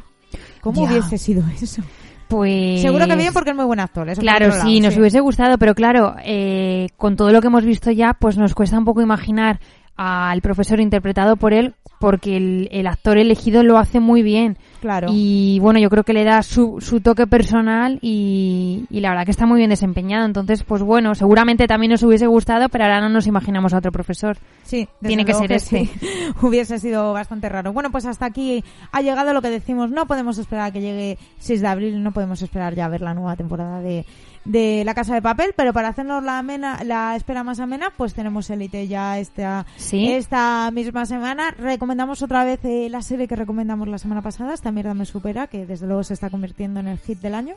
[0.62, 0.92] ¿Cómo Ya.
[0.92, 1.84] hubiese sido eso?
[2.28, 4.10] Pues Seguro que bien porque es muy buen actor.
[4.10, 7.92] eso Claro, sí, nos hubiese gustado, pero claro, eh, con todo lo que hemos visto
[7.92, 9.60] ya, pues nos cuesta un poco imaginar
[9.96, 14.58] al profesor interpretado por él, porque el, el actor elegido lo hace muy bien.
[14.82, 15.08] Claro.
[15.10, 19.24] Y bueno, yo creo que le da su, su toque personal y, y la verdad
[19.24, 20.26] que está muy bien desempeñado.
[20.26, 23.94] Entonces, pues bueno, seguramente también nos hubiese gustado, pero ahora no nos imaginamos a otro
[23.94, 24.38] profesor.
[24.64, 25.86] Sí, Tiene que ser este.
[25.86, 25.92] sí.
[26.42, 27.72] Hubiese sido bastante raro.
[27.72, 29.90] Bueno, pues hasta aquí ha llegado lo que decimos.
[29.90, 33.02] No podemos esperar a que llegue 6 de abril, no podemos esperar ya a ver
[33.02, 34.06] la nueva temporada de,
[34.46, 38.14] de La Casa de Papel, pero para hacernos la amena, la espera más amena, pues
[38.14, 40.12] tenemos Elite ya esta, Sí.
[40.12, 41.52] esta misma semana.
[41.52, 45.48] Recomendamos otra vez eh, la serie que recomendamos la semana pasada, Esta mierda me supera,
[45.48, 47.56] que desde luego se está convirtiendo en el hit del año.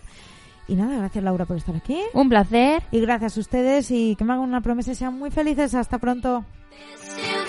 [0.69, 1.99] Y nada, gracias Laura por estar aquí.
[2.13, 2.83] Un placer.
[2.91, 5.75] Y gracias a ustedes y que me hagan una promesa y sean muy felices.
[5.75, 6.45] Hasta pronto.
[7.17, 7.46] This